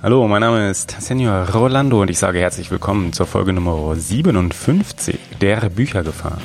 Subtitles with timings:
[0.00, 5.18] Hallo, mein Name ist Senior Rolando und ich sage herzlich willkommen zur Folge Nummer 57
[5.40, 6.38] der Büchergefahr.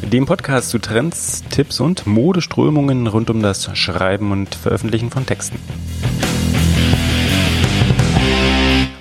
[0.00, 5.58] Dem Podcast zu Trends, Tipps und Modeströmungen rund um das Schreiben und Veröffentlichen von Texten.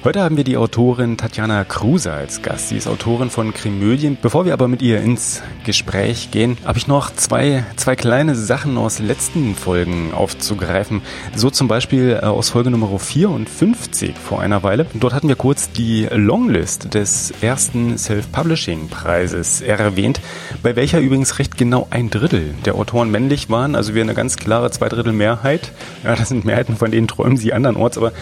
[0.07, 2.69] Heute haben wir die Autorin Tatjana Kruse als Gast.
[2.69, 4.17] Sie ist Autorin von Krimödien.
[4.21, 8.77] Bevor wir aber mit ihr ins Gespräch gehen, habe ich noch zwei, zwei kleine Sachen
[8.77, 11.01] aus letzten Folgen aufzugreifen.
[11.35, 14.85] So zum Beispiel äh, aus Folge Nummer 54 vor einer Weile.
[14.93, 20.21] Dort hatten wir kurz die Longlist des ersten Self-Publishing-Preises erwähnt,
[20.63, 23.75] bei welcher übrigens recht genau ein Drittel der Autoren männlich waren.
[23.75, 25.73] Also wir eine ganz klare Zweidrittel-Mehrheit.
[26.05, 28.13] Ja, das sind Mehrheiten, von denen träumen sie andernorts, aber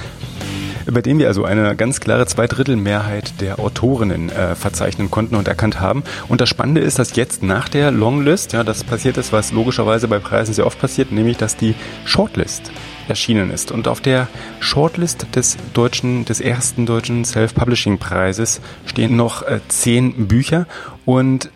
[0.91, 5.79] bei dem wir also eine ganz klare Zweidrittelmehrheit der Autorinnen äh, verzeichnen konnten und erkannt
[5.79, 6.03] haben.
[6.27, 10.07] Und das Spannende ist, dass jetzt nach der Longlist, ja, das passiert ist, was logischerweise
[10.07, 11.75] bei Preisen sehr oft passiert, nämlich dass die
[12.05, 12.71] Shortlist
[13.07, 13.71] erschienen ist.
[13.71, 14.27] Und auf der
[14.59, 20.67] Shortlist des deutschen, des ersten deutschen Self-Publishing-Preises stehen noch äh, zehn Bücher.
[21.05, 21.49] Und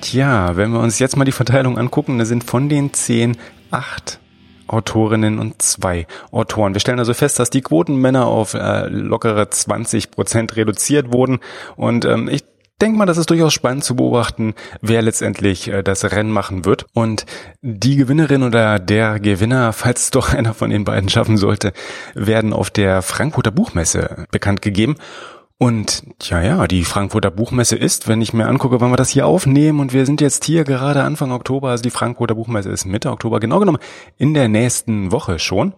[0.00, 3.36] tja, wenn wir uns jetzt mal die Verteilung angucken, da sind von den zehn
[3.70, 4.20] acht
[4.68, 6.74] Autorinnen und zwei Autoren.
[6.74, 11.40] Wir stellen also fest, dass die Quotenmänner auf äh, lockere 20 Prozent reduziert wurden
[11.76, 12.44] und ähm, ich
[12.80, 16.86] denke mal, das ist durchaus spannend zu beobachten, wer letztendlich äh, das Rennen machen wird.
[16.92, 17.24] Und
[17.62, 21.72] die Gewinnerin oder der Gewinner, falls es doch einer von den beiden schaffen sollte,
[22.14, 24.96] werden auf der Frankfurter Buchmesse bekannt gegeben.
[25.58, 29.26] Und ja, ja, die Frankfurter Buchmesse ist, wenn ich mir angucke, wann wir das hier
[29.26, 33.10] aufnehmen und wir sind jetzt hier gerade Anfang Oktober, also die Frankfurter Buchmesse ist Mitte
[33.10, 33.78] Oktober, genau genommen
[34.18, 35.72] in der nächsten Woche schon.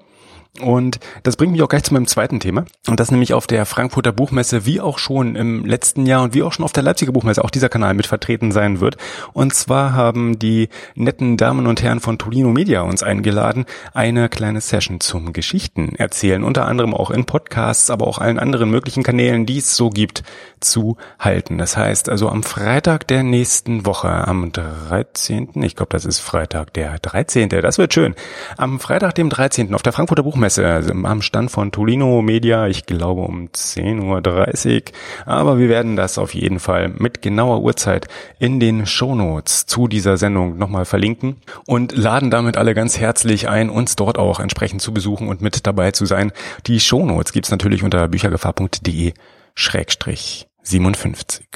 [0.60, 2.64] Und das bringt mich auch gleich zu meinem zweiten Thema.
[2.86, 6.42] Und das nämlich auf der Frankfurter Buchmesse, wie auch schon im letzten Jahr und wie
[6.42, 8.96] auch schon auf der Leipziger Buchmesse, auch dieser Kanal mit vertreten sein wird.
[9.32, 13.64] Und zwar haben die netten Damen und Herren von Tolino Media uns eingeladen,
[13.94, 16.44] eine kleine Session zum Geschichten erzählen.
[16.44, 20.22] Unter anderem auch in Podcasts, aber auch allen anderen möglichen Kanälen, die es so gibt,
[20.60, 21.58] zu halten.
[21.58, 26.74] Das heißt also am Freitag der nächsten Woche, am 13., ich glaube, das ist Freitag
[26.74, 28.14] der 13., das wird schön.
[28.56, 29.74] Am Freitag, dem 13.
[29.74, 34.76] auf der Frankfurter Buchmesse Buchmesse also am Stand von Tolino Media, ich glaube um 10.30
[34.76, 34.82] Uhr.
[35.26, 40.16] Aber wir werden das auf jeden Fall mit genauer Uhrzeit in den Shownotes zu dieser
[40.16, 44.94] Sendung nochmal verlinken und laden damit alle ganz herzlich ein, uns dort auch entsprechend zu
[44.94, 46.32] besuchen und mit dabei zu sein.
[46.66, 49.12] Die Shownotes gibt's natürlich unter büchergefahr.de
[49.54, 51.46] Schrägstrich 57.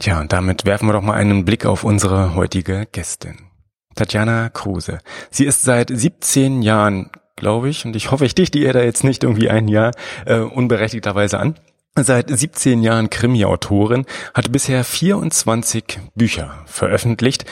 [0.00, 3.36] Tja, und damit werfen wir doch mal einen Blick auf unsere heutige Gästin.
[3.94, 4.98] Tatjana Kruse.
[5.30, 7.10] Sie ist seit 17 Jahren
[7.40, 7.84] glaube ich.
[7.84, 9.90] Und ich hoffe, ich dichte ihr da jetzt nicht irgendwie ein Jahr
[10.26, 11.56] äh, unberechtigterweise an.
[11.96, 17.44] Seit 17 Jahren Krimi-Autorin, hat bisher 24 Bücher veröffentlicht,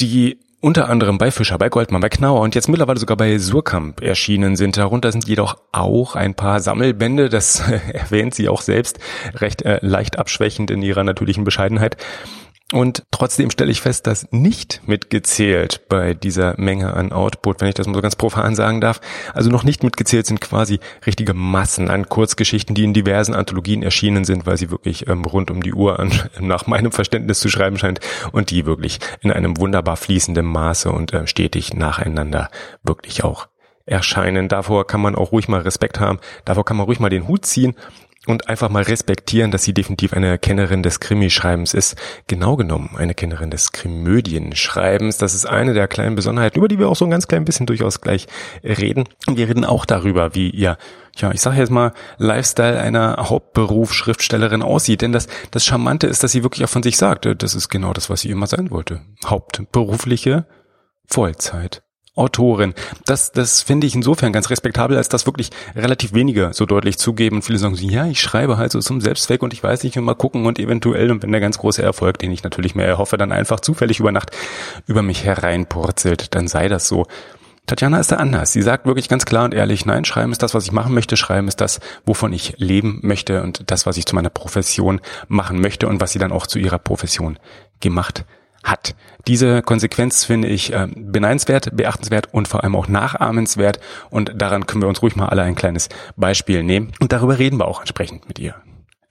[0.00, 4.00] die unter anderem bei Fischer, bei Goldmann, bei Knauer und jetzt mittlerweile sogar bei Surkamp
[4.00, 4.78] erschienen sind.
[4.78, 7.60] Darunter sind jedoch auch ein paar Sammelbände, das
[7.92, 8.98] erwähnt sie auch selbst,
[9.34, 11.98] recht äh, leicht abschwächend in ihrer natürlichen Bescheidenheit.
[12.74, 17.74] Und trotzdem stelle ich fest, dass nicht mitgezählt bei dieser Menge an Output, wenn ich
[17.74, 19.00] das mal so ganz profan sagen darf,
[19.32, 24.24] also noch nicht mitgezählt sind quasi richtige Massen an Kurzgeschichten, die in diversen Anthologien erschienen
[24.24, 27.78] sind, weil sie wirklich ähm, rund um die Uhr an, nach meinem Verständnis zu schreiben
[27.78, 28.00] scheint
[28.32, 32.50] und die wirklich in einem wunderbar fließenden Maße und äh, stetig nacheinander
[32.82, 33.46] wirklich auch
[33.86, 34.48] erscheinen.
[34.48, 36.18] Davor kann man auch ruhig mal Respekt haben.
[36.44, 37.76] Davor kann man ruhig mal den Hut ziehen
[38.26, 41.96] und einfach mal respektieren, dass sie definitiv eine Kennerin des Krimischreibens ist.
[42.26, 45.18] Genau genommen eine Kennerin des Krimödienschreibens.
[45.18, 47.66] Das ist eine der kleinen Besonderheiten, über die wir auch so ein ganz klein bisschen
[47.66, 48.26] durchaus gleich
[48.62, 49.04] reden.
[49.26, 50.78] Und wir reden auch darüber, wie ihr,
[51.16, 55.02] ja, ich sage jetzt mal, Lifestyle einer Hauptberufsschriftstellerin aussieht.
[55.02, 57.92] Denn das, das Charmante ist, dass sie wirklich auch von sich sagt, das ist genau
[57.92, 59.02] das, was sie immer sein wollte.
[59.24, 60.46] Hauptberufliche
[61.06, 61.83] Vollzeit.
[62.16, 62.74] Autorin.
[63.06, 67.36] Das, das finde ich insofern ganz respektabel, als das wirklich relativ wenige so deutlich zugeben.
[67.36, 69.96] Und viele sagen so, ja, ich schreibe halt so zum Selbstzweck und ich weiß nicht,
[69.96, 73.16] mal gucken und eventuell, und wenn der ganz große Erfolg, den ich natürlich mehr erhoffe,
[73.16, 74.30] dann einfach zufällig über Nacht
[74.86, 77.06] über mich hereinpurzelt, dann sei das so.
[77.66, 78.52] Tatjana ist da anders.
[78.52, 81.16] Sie sagt wirklich ganz klar und ehrlich, nein, Schreiben ist das, was ich machen möchte.
[81.16, 85.60] Schreiben ist das, wovon ich leben möchte und das, was ich zu meiner Profession machen
[85.60, 87.38] möchte und was sie dann auch zu ihrer Profession
[87.80, 88.26] gemacht hat.
[89.26, 93.80] Diese Konsequenz finde ich äh, beneidenswert, beachtenswert und vor allem auch nachahmenswert
[94.10, 97.58] und daran können wir uns ruhig mal alle ein kleines Beispiel nehmen und darüber reden
[97.58, 98.54] wir auch entsprechend mit ihr.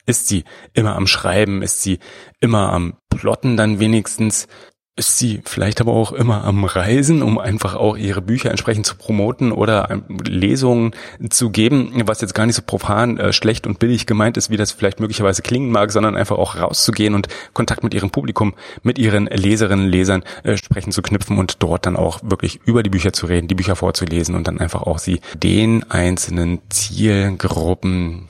[0.06, 1.62] Ist sie immer am Schreiben?
[1.62, 2.00] Ist sie
[2.42, 4.48] immer am Plotten dann wenigstens?
[4.96, 8.96] Ist sie vielleicht aber auch immer am Reisen, um einfach auch ihre Bücher entsprechend zu
[8.96, 10.92] promoten oder ähm, Lesungen
[11.30, 14.58] zu geben, was jetzt gar nicht so profan äh, schlecht und billig gemeint ist, wie
[14.58, 18.54] das vielleicht möglicherweise klingen mag, sondern einfach auch rauszugehen und Kontakt mit ihrem Publikum,
[18.84, 22.92] mit ihren Leserinnen, Lesern äh, sprechen zu knüpfen und dort dann auch wirklich über die
[22.92, 28.30] Bücher zu reden, die Bücher vorzulesen und dann einfach auch sie den einzelnen Zielgruppen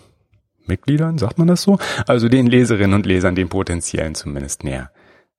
[0.65, 1.77] Mitgliedern, sagt man das so?
[2.07, 4.91] Also den Leserinnen und Lesern, den potenziellen zumindest näher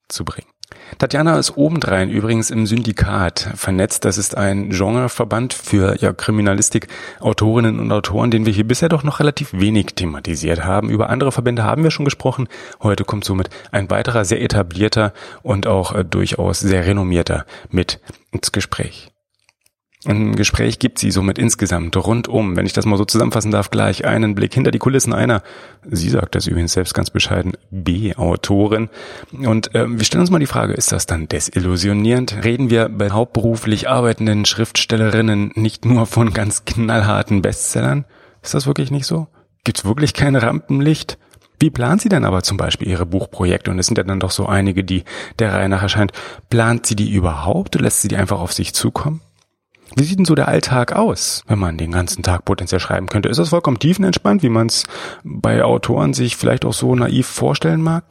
[0.07, 0.47] zu bringen.
[0.97, 4.05] Tatjana ist obendrein übrigens im Syndikat vernetzt.
[4.05, 6.87] Das ist ein Genreverband für ja, Kriminalistik,
[7.19, 10.89] Autorinnen und Autoren, den wir hier bisher doch noch relativ wenig thematisiert haben.
[10.89, 12.47] Über andere Verbände haben wir schon gesprochen.
[12.81, 15.13] Heute kommt somit ein weiterer sehr etablierter
[15.43, 17.99] und auch äh, durchaus sehr renommierter mit
[18.31, 19.14] ins Gespräch.
[20.07, 24.05] Ein Gespräch gibt sie somit insgesamt rundum, wenn ich das mal so zusammenfassen darf, gleich
[24.05, 25.41] einen Blick hinter die Kulissen einer,
[25.89, 28.89] sie sagt das übrigens selbst ganz bescheiden, B-Autorin.
[29.31, 32.43] Und äh, wir stellen uns mal die Frage, ist das dann desillusionierend?
[32.43, 38.05] Reden wir bei hauptberuflich arbeitenden Schriftstellerinnen nicht nur von ganz knallharten Bestsellern?
[38.43, 39.27] Ist das wirklich nicht so?
[39.63, 41.17] Gibt's wirklich kein Rampenlicht?
[41.59, 43.71] Wie plant sie denn aber zum Beispiel ihre Buchprojekte?
[43.71, 45.03] Und es sind ja dann doch so einige, die
[45.39, 46.11] der Reihe nach erscheint.
[46.51, 49.21] Plant sie die überhaupt oder lässt sie die einfach auf sich zukommen?
[49.95, 53.29] Wie sieht denn so der Alltag aus, wenn man den ganzen Tag potenziell schreiben könnte?
[53.29, 54.83] Ist das vollkommen tiefenentspannt, wie man es
[55.23, 58.03] bei Autoren sich vielleicht auch so naiv vorstellen mag?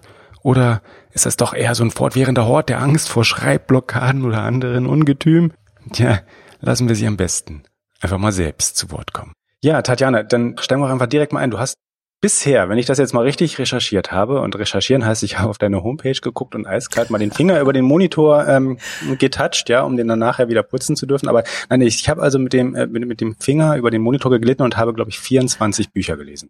[0.42, 0.82] Oder
[1.12, 5.52] ist das doch eher so ein fortwährender Hort der Angst vor Schreibblockaden oder anderen Ungetüm?
[5.92, 6.20] Tja,
[6.60, 7.64] lassen wir sie am besten
[8.00, 9.32] einfach mal selbst zu Wort kommen.
[9.62, 11.50] Ja, Tatjana, dann steigen wir einfach direkt mal ein.
[11.50, 11.76] Du hast
[12.24, 15.58] bisher, wenn ich das jetzt mal richtig recherchiert habe, und recherchieren heißt, ich habe auf
[15.58, 18.78] deine Homepage geguckt und eiskalt mal den Finger über den Monitor ähm,
[19.18, 21.28] getoucht, ja, um den dann nachher wieder putzen zu dürfen.
[21.28, 24.30] Aber nein, ich, habe also mit dem, äh, mit, mit dem Finger über den Monitor
[24.30, 26.48] geglitten und habe, glaube ich, 24 Bücher gelesen.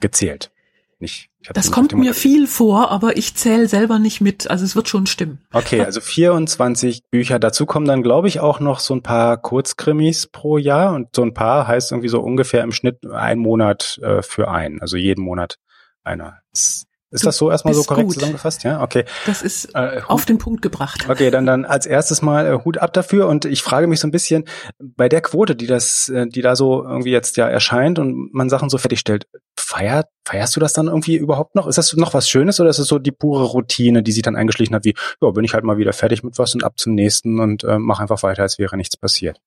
[0.00, 0.50] Gezählt.
[0.98, 4.50] Nicht, das kommt mir viel vor, aber ich zähle selber nicht mit.
[4.50, 5.44] Also es wird schon stimmen.
[5.52, 7.38] Okay, also 24 Bücher.
[7.38, 10.94] Dazu kommen dann, glaube ich, auch noch so ein paar Kurzkrimis pro Jahr.
[10.94, 14.80] Und so ein paar heißt irgendwie so ungefähr im Schnitt ein Monat äh, für einen.
[14.80, 15.58] Also jeden Monat
[16.02, 16.38] einer.
[16.50, 16.85] Das
[17.16, 18.14] ist du das so erstmal so korrekt gut.
[18.14, 18.62] zusammengefasst?
[18.64, 19.04] Ja, okay.
[19.26, 21.06] Das ist äh, auf den Punkt gebracht.
[21.08, 24.06] Okay, dann dann als erstes mal äh, Hut ab dafür und ich frage mich so
[24.06, 24.44] ein bisschen
[24.78, 28.48] bei der Quote, die das, äh, die da so irgendwie jetzt ja erscheint und man
[28.48, 29.26] Sachen so fertigstellt,
[29.58, 31.66] feiert feierst du das dann irgendwie überhaupt noch?
[31.66, 34.36] Ist das noch was Schönes oder ist es so die pure Routine, die sich dann
[34.36, 36.94] eingeschlichen hat, wie ja, bin ich halt mal wieder fertig mit was und ab zum
[36.94, 39.40] nächsten und äh, mach einfach weiter, als wäre nichts passiert?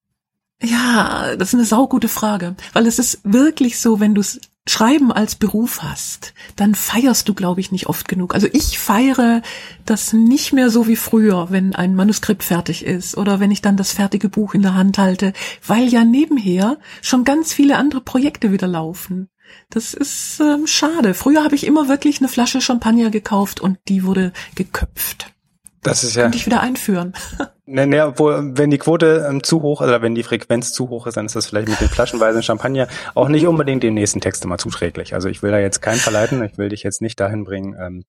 [0.62, 5.10] Ja, das ist eine saugute Frage, weil es ist wirklich so, wenn du es Schreiben
[5.10, 8.34] als Beruf hast, dann feierst du, glaube ich, nicht oft genug.
[8.34, 9.42] Also ich feiere
[9.86, 13.76] das nicht mehr so wie früher, wenn ein Manuskript fertig ist oder wenn ich dann
[13.76, 15.32] das fertige Buch in der Hand halte,
[15.66, 19.28] weil ja nebenher schon ganz viele andere Projekte wieder laufen.
[19.70, 21.14] Das ist ähm, schade.
[21.14, 25.32] Früher habe ich immer wirklich eine Flasche Champagner gekauft und die wurde geköpft.
[25.82, 26.22] Das ist ja.
[26.24, 27.14] Könnte ich wieder einführen.
[27.72, 31.06] Ne, ne, obwohl, wenn die Quote ähm, zu hoch oder wenn die Frequenz zu hoch
[31.06, 34.44] ist, dann ist das vielleicht mit den flaschenweisen Champagner auch nicht unbedingt dem nächsten Text
[34.44, 35.14] immer zuträglich.
[35.14, 37.76] Also ich will da jetzt keinen verleiten, ich will dich jetzt nicht dahin bringen.
[37.80, 38.04] Ähm,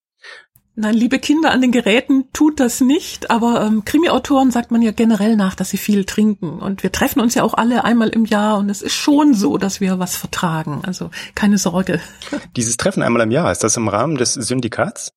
[0.73, 3.29] Nein, liebe Kinder an den Geräten, tut das nicht.
[3.29, 6.59] Aber ähm, Krimi-Autoren sagt man ja generell nach, dass sie viel trinken.
[6.59, 9.57] Und wir treffen uns ja auch alle einmal im Jahr und es ist schon so,
[9.57, 10.81] dass wir was vertragen.
[10.83, 11.99] Also keine Sorge.
[12.55, 15.11] Dieses Treffen einmal im Jahr, ist das im Rahmen des Syndikats?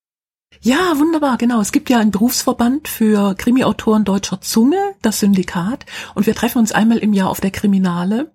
[0.60, 1.60] Ja, wunderbar, genau.
[1.60, 6.72] Es gibt ja einen Berufsverband für Krimi-Autoren deutscher Zunge, das Syndikat, und wir treffen uns
[6.72, 8.32] einmal im Jahr auf der Kriminale.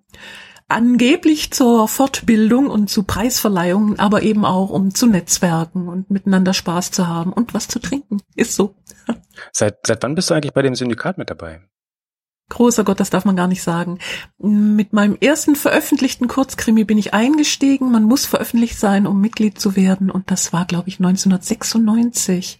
[0.68, 6.92] Angeblich zur Fortbildung und zu Preisverleihungen, aber eben auch um zu netzwerken und miteinander Spaß
[6.92, 8.22] zu haben und was zu trinken.
[8.36, 8.76] Ist so.
[9.52, 11.62] Seit, seit wann bist du eigentlich bei dem Syndikat mit dabei?
[12.50, 13.98] Großer Gott, das darf man gar nicht sagen.
[14.38, 17.90] Mit meinem ersten veröffentlichten Kurzkrimi bin ich eingestiegen.
[17.90, 20.10] Man muss veröffentlicht sein, um Mitglied zu werden.
[20.10, 22.58] Und das war, glaube ich, 1996.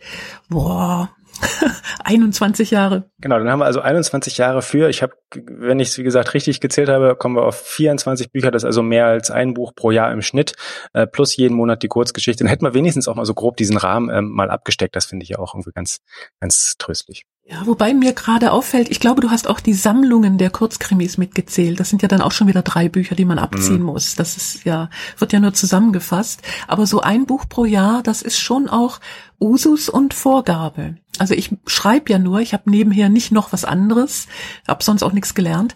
[0.48, 1.10] Boah,
[2.04, 3.10] 21 Jahre.
[3.20, 4.88] Genau, dann haben wir also 21 Jahre für.
[4.88, 8.50] Ich habe, wenn ich es wie gesagt richtig gezählt habe, kommen wir auf 24 Bücher.
[8.50, 10.54] Das ist also mehr als ein Buch pro Jahr im Schnitt,
[10.92, 12.44] äh, plus jeden Monat die Kurzgeschichte.
[12.44, 14.96] Dann hätten wir wenigstens auch mal so grob diesen Rahmen ähm, mal abgesteckt.
[14.96, 16.00] Das finde ich ja auch irgendwie ganz,
[16.40, 17.26] ganz tröstlich.
[17.50, 21.80] Ja, wobei mir gerade auffällt, ich glaube, du hast auch die Sammlungen der Kurzkrimis mitgezählt.
[21.80, 23.86] Das sind ja dann auch schon wieder drei Bücher, die man abziehen mhm.
[23.86, 24.14] muss.
[24.14, 24.88] Das ist ja,
[25.18, 26.42] wird ja nur zusammengefasst.
[26.68, 29.00] Aber so ein Buch pro Jahr, das ist schon auch
[29.40, 30.94] Usus und Vorgabe.
[31.18, 34.28] Also ich schreibe ja nur, ich habe nebenher nicht noch was anderes,
[34.68, 35.74] habe sonst auch nichts gelernt.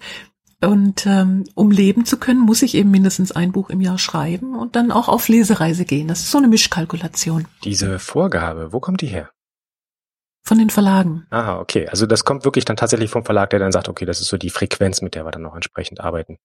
[0.61, 4.55] Und ähm, um leben zu können, muss ich eben mindestens ein Buch im Jahr schreiben
[4.55, 6.07] und dann auch auf Lesereise gehen.
[6.07, 7.47] Das ist so eine Mischkalkulation.
[7.65, 9.34] Diese Vorgabe, wo kommt die her?
[10.47, 11.27] Von den Verlagen.
[11.31, 11.89] Ah, okay.
[11.89, 14.37] Also das kommt wirklich dann tatsächlich vom Verlag, der dann sagt, okay, das ist so
[14.37, 16.39] die Frequenz, mit der wir dann noch entsprechend arbeiten.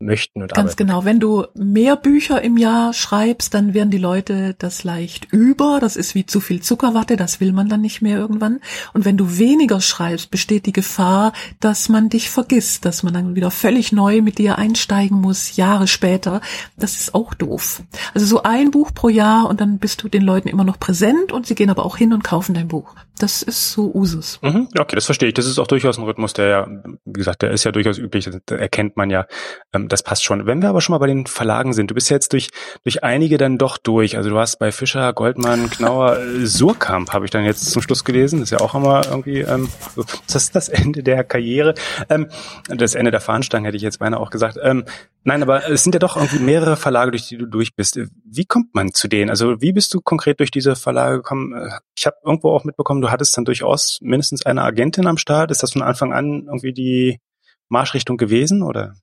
[0.00, 0.76] möchten und Ganz arbeiten.
[0.76, 1.04] genau.
[1.04, 5.78] Wenn du mehr Bücher im Jahr schreibst, dann werden die Leute das leicht über.
[5.80, 7.16] Das ist wie zu viel Zuckerwatte.
[7.16, 8.60] Das will man dann nicht mehr irgendwann.
[8.92, 13.34] Und wenn du weniger schreibst, besteht die Gefahr, dass man dich vergisst, dass man dann
[13.34, 16.42] wieder völlig neu mit dir einsteigen muss, Jahre später.
[16.76, 17.82] Das ist auch doof.
[18.14, 21.32] Also so ein Buch pro Jahr und dann bist du den Leuten immer noch präsent
[21.32, 22.94] und sie gehen aber auch hin und kaufen dein Buch.
[23.18, 24.38] Das ist so Usus.
[24.42, 25.34] Mhm, okay, das verstehe ich.
[25.34, 26.68] Das ist auch durchaus ein Rhythmus, der ja,
[27.04, 28.30] wie gesagt, der ist ja durchaus üblich.
[28.46, 29.26] Da erkennt man ja,
[29.72, 30.46] ähm, das passt schon.
[30.46, 32.50] Wenn wir aber schon mal bei den Verlagen sind, du bist ja jetzt durch,
[32.84, 34.16] durch einige dann doch durch.
[34.16, 38.40] Also du hast bei Fischer, Goldmann, Knauer, Surkamp habe ich dann jetzt zum Schluss gelesen.
[38.40, 39.68] Das ist ja auch immer irgendwie, ähm,
[40.26, 41.74] das ist das Ende der Karriere.
[42.08, 42.28] Ähm,
[42.68, 44.58] das Ende der Fahnenstange hätte ich jetzt beinahe auch gesagt.
[44.62, 44.84] Ähm,
[45.24, 47.98] nein, aber es sind ja doch irgendwie mehrere Verlage, durch die du durch bist.
[48.30, 49.30] Wie kommt man zu denen?
[49.30, 51.54] Also wie bist du konkret durch diese Verlage gekommen?
[51.96, 55.50] Ich habe irgendwo auch mitbekommen, du hattest dann durchaus mindestens eine Agentin am Start.
[55.50, 57.20] Ist das von Anfang an irgendwie die
[57.68, 58.94] Marschrichtung gewesen oder?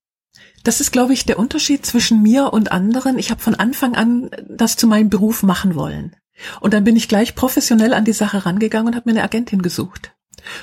[0.63, 3.17] Das ist, glaube ich, der Unterschied zwischen mir und anderen.
[3.17, 6.15] Ich habe von Anfang an das zu meinem Beruf machen wollen.
[6.59, 9.61] Und dann bin ich gleich professionell an die Sache rangegangen und habe mir eine Agentin
[9.61, 10.13] gesucht.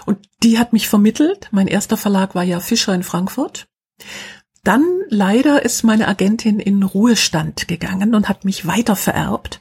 [0.04, 1.48] Und die hat mich vermittelt.
[1.50, 3.68] Mein erster Verlag war ja Fischer in Frankfurt.
[4.64, 9.60] Dann leider ist meine Agentin in Ruhestand gegangen und hat mich weiter vererbt.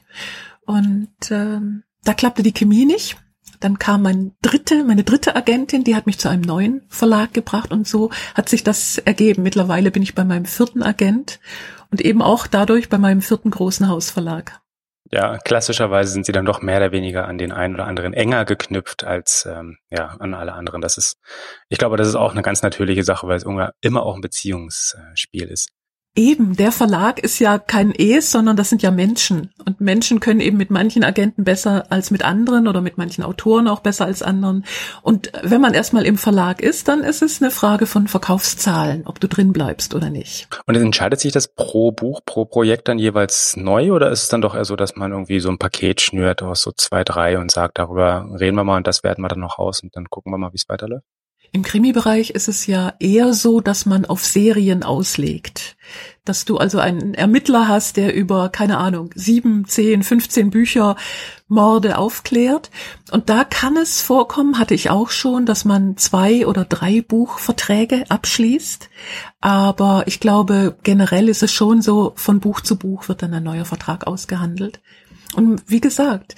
[0.64, 3.16] Und ähm, da klappte die Chemie nicht.
[3.58, 7.70] Dann kam mein dritte, meine dritte Agentin, die hat mich zu einem neuen Verlag gebracht
[7.70, 9.42] und so hat sich das ergeben.
[9.42, 11.38] Mittlerweile bin ich bei meinem vierten Agent
[11.90, 14.61] und eben auch dadurch bei meinem vierten großen Hausverlag.
[15.14, 18.46] Ja, klassischerweise sind sie dann doch mehr oder weniger an den einen oder anderen enger
[18.46, 20.80] geknüpft als ähm, ja an alle anderen.
[20.80, 21.18] Das ist,
[21.68, 25.48] ich glaube, das ist auch eine ganz natürliche Sache, weil es immer auch ein Beziehungsspiel
[25.48, 25.68] ist.
[26.14, 29.50] Eben, der Verlag ist ja kein Es, sondern das sind ja Menschen.
[29.64, 33.66] Und Menschen können eben mit manchen Agenten besser als mit anderen oder mit manchen Autoren
[33.66, 34.66] auch besser als anderen.
[35.00, 39.20] Und wenn man erstmal im Verlag ist, dann ist es eine Frage von Verkaufszahlen, ob
[39.20, 40.48] du drin bleibst oder nicht.
[40.66, 44.42] Und entscheidet sich das pro Buch, pro Projekt dann jeweils neu oder ist es dann
[44.42, 47.50] doch eher so, dass man irgendwie so ein Paket schnürt aus so zwei, drei und
[47.50, 50.30] sagt, darüber reden wir mal und das werten wir dann noch aus und dann gucken
[50.30, 51.06] wir mal, wie es weiterläuft?
[51.54, 55.76] Im Krimi-Bereich ist es ja eher so, dass man auf Serien auslegt.
[56.24, 60.96] Dass du also einen Ermittler hast, der über, keine Ahnung, sieben, zehn, 15 Bücher
[61.48, 62.70] Morde aufklärt.
[63.10, 68.04] Und da kann es vorkommen, hatte ich auch schon, dass man zwei oder drei Buchverträge
[68.08, 68.88] abschließt.
[69.42, 73.44] Aber ich glaube, generell ist es schon so, von Buch zu Buch wird dann ein
[73.44, 74.80] neuer Vertrag ausgehandelt.
[75.34, 76.34] Und wie gesagt,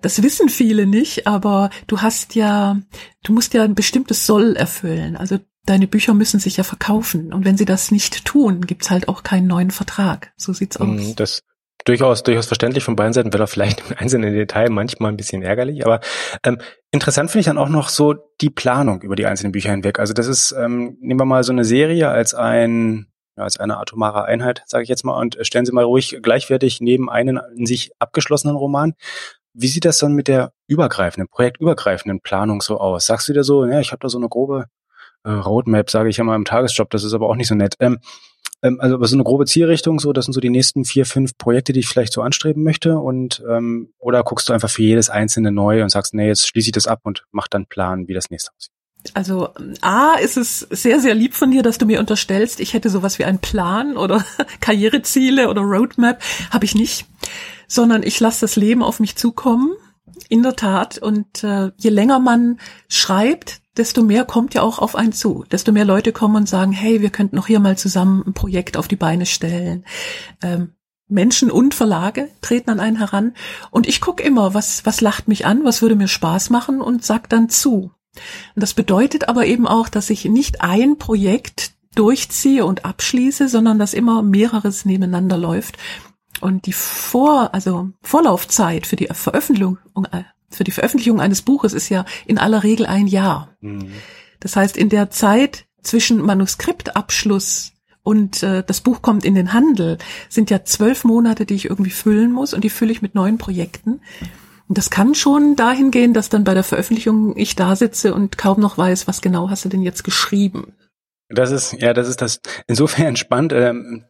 [0.00, 2.80] das wissen viele nicht, aber du hast ja,
[3.24, 5.16] du musst ja ein bestimmtes Soll erfüllen.
[5.16, 7.32] Also deine Bücher müssen sich ja verkaufen.
[7.32, 10.32] Und wenn sie das nicht tun, gibt's halt auch keinen neuen Vertrag.
[10.36, 11.14] So sieht's Mhm, aus.
[11.16, 11.42] Das
[11.84, 15.42] durchaus, durchaus verständlich von beiden Seiten, wird auch vielleicht im einzelnen Detail manchmal ein bisschen
[15.42, 16.00] ärgerlich, aber
[16.44, 16.58] ähm,
[16.90, 19.98] interessant finde ich dann auch noch so die Planung über die einzelnen Bücher hinweg.
[19.98, 23.78] Also das ist, ähm, nehmen wir mal so eine Serie als ein ja, als eine
[23.78, 27.66] atomare Einheit, sage ich jetzt mal, und stellen Sie mal ruhig gleichwertig neben einen in
[27.66, 28.94] sich abgeschlossenen Roman.
[29.54, 33.06] Wie sieht das dann mit der übergreifenden, projektübergreifenden Planung so aus?
[33.06, 34.66] Sagst du dir so, ja, ich habe da so eine grobe
[35.24, 37.74] äh, Roadmap, sage ich ja mal im Tagesjob, das ist aber auch nicht so nett.
[37.80, 37.98] Ähm,
[38.62, 41.36] ähm, also aber so eine grobe Zielrichtung, so das sind so die nächsten vier, fünf
[41.38, 42.98] Projekte, die ich vielleicht so anstreben möchte.
[42.98, 46.68] Und ähm, oder guckst du einfach für jedes einzelne neu und sagst, nee, jetzt schließe
[46.68, 48.72] ich das ab und mach dann Plan, wie das nächste aussieht.
[49.14, 49.50] Also
[49.80, 53.18] A ist es sehr, sehr lieb von dir, dass du mir unterstellst, ich hätte sowas
[53.18, 54.24] wie einen Plan oder
[54.60, 56.20] Karriereziele oder Roadmap.
[56.50, 57.06] Habe ich nicht,
[57.68, 59.72] sondern ich lasse das Leben auf mich zukommen.
[60.28, 60.98] In der Tat.
[60.98, 62.58] Und äh, je länger man
[62.88, 65.44] schreibt, desto mehr kommt ja auch auf einen zu.
[65.50, 68.76] Desto mehr Leute kommen und sagen, hey, wir könnten noch hier mal zusammen ein Projekt
[68.76, 69.84] auf die Beine stellen.
[70.42, 70.72] Ähm,
[71.08, 73.34] Menschen und Verlage treten an einen heran.
[73.70, 77.04] Und ich gucke immer, was, was lacht mich an, was würde mir Spaß machen und
[77.04, 77.92] sag dann zu.
[78.54, 83.78] Und das bedeutet aber eben auch, dass ich nicht ein Projekt durchziehe und abschließe, sondern
[83.78, 85.78] dass immer mehreres nebeneinander läuft.
[86.40, 89.78] Und die Vor, also Vorlaufzeit für die Veröffentlichung,
[90.12, 93.56] äh, für die Veröffentlichung eines Buches ist ja in aller Regel ein Jahr.
[93.60, 93.92] Mhm.
[94.40, 99.98] Das heißt, in der Zeit zwischen Manuskriptabschluss und äh, das Buch kommt in den Handel,
[100.28, 103.38] sind ja zwölf Monate, die ich irgendwie füllen muss und die fülle ich mit neuen
[103.38, 104.00] Projekten.
[104.68, 108.38] Und das kann schon dahin gehen, dass dann bei der Veröffentlichung ich da sitze und
[108.38, 110.74] kaum noch weiß, was genau hast du denn jetzt geschrieben.
[111.28, 114.04] Das ist, ja, das ist das insofern spannend, ähm,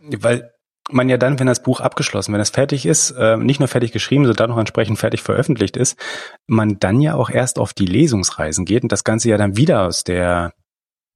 [0.00, 0.53] weil
[0.90, 3.92] man ja dann, wenn das Buch abgeschlossen, wenn es fertig ist, äh, nicht nur fertig
[3.92, 5.98] geschrieben, sondern auch entsprechend fertig veröffentlicht ist,
[6.46, 9.86] man dann ja auch erst auf die Lesungsreisen geht und das Ganze ja dann wieder
[9.86, 10.52] aus der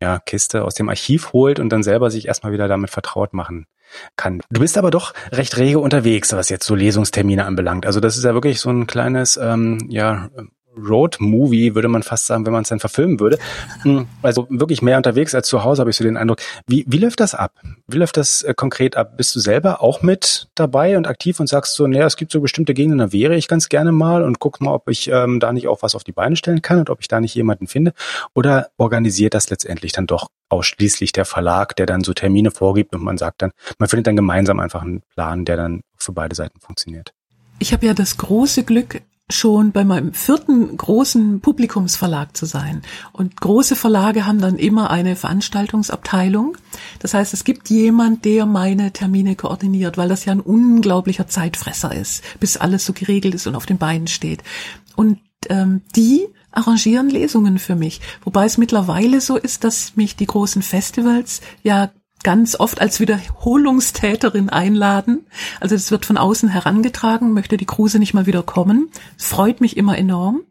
[0.01, 3.67] ja, Kiste, aus dem Archiv holt und dann selber sich erstmal wieder damit vertraut machen
[4.17, 4.41] kann.
[4.51, 7.85] Du bist aber doch recht rege unterwegs, was jetzt so Lesungstermine anbelangt.
[7.85, 10.31] Also das ist ja wirklich so ein kleines, ähm, ja,
[10.87, 13.39] Road-Movie, würde man fast sagen, wenn man es dann verfilmen würde.
[13.83, 16.39] Hm, also wirklich mehr unterwegs als zu Hause, habe ich so den Eindruck.
[16.67, 17.53] Wie, wie läuft das ab?
[17.87, 19.17] Wie läuft das äh, konkret ab?
[19.17, 22.41] Bist du selber auch mit dabei und aktiv und sagst so, naja, es gibt so
[22.41, 25.53] bestimmte Gegenden, da wäre ich ganz gerne mal und guck mal, ob ich ähm, da
[25.53, 27.93] nicht auch was auf die Beine stellen kann und ob ich da nicht jemanden finde?
[28.35, 33.03] Oder organisiert das letztendlich dann doch ausschließlich der Verlag, der dann so Termine vorgibt und
[33.03, 36.61] man sagt dann, man findet dann gemeinsam einfach einen Plan, der dann für beide Seiten
[36.61, 37.13] funktioniert?
[37.59, 42.83] Ich habe ja das große Glück, schon bei meinem vierten großen Publikumsverlag zu sein.
[43.13, 46.57] Und große Verlage haben dann immer eine Veranstaltungsabteilung.
[46.99, 51.95] Das heißt, es gibt jemand, der meine Termine koordiniert, weil das ja ein unglaublicher Zeitfresser
[51.95, 54.43] ist, bis alles so geregelt ist und auf den Beinen steht.
[54.97, 55.19] Und
[55.49, 58.01] ähm, die arrangieren Lesungen für mich.
[58.25, 61.91] Wobei es mittlerweile so ist, dass mich die großen Festivals ja
[62.23, 65.27] ganz oft als Wiederholungstäterin einladen.
[65.61, 68.91] Also es wird von außen herangetragen, möchte die Kruse nicht mal wieder kommen.
[69.17, 70.43] Es freut mich immer enorm.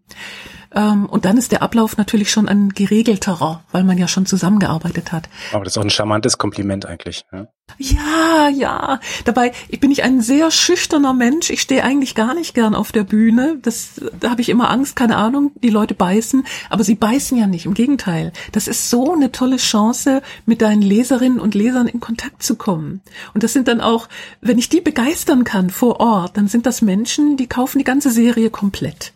[0.73, 5.11] Ähm, und dann ist der Ablauf natürlich schon ein geregelterer, weil man ja schon zusammengearbeitet
[5.11, 5.29] hat.
[5.51, 7.25] Aber das ist auch ein charmantes Kompliment eigentlich.
[7.31, 7.47] Ja,
[7.77, 8.49] ja.
[8.49, 8.99] ja.
[9.25, 11.49] Dabei ich bin ich ein sehr schüchterner Mensch.
[11.49, 13.57] Ich stehe eigentlich gar nicht gern auf der Bühne.
[13.61, 16.45] Das, da habe ich immer Angst, keine Ahnung, die Leute beißen.
[16.69, 18.31] Aber sie beißen ja nicht, im Gegenteil.
[18.51, 23.01] Das ist so eine tolle Chance, mit deinen Leserinnen und Lesern in Kontakt zu kommen.
[23.33, 24.07] Und das sind dann auch,
[24.41, 28.11] wenn ich die begeistern kann vor Ort, dann sind das Menschen, die kaufen die ganze
[28.11, 29.13] Serie komplett.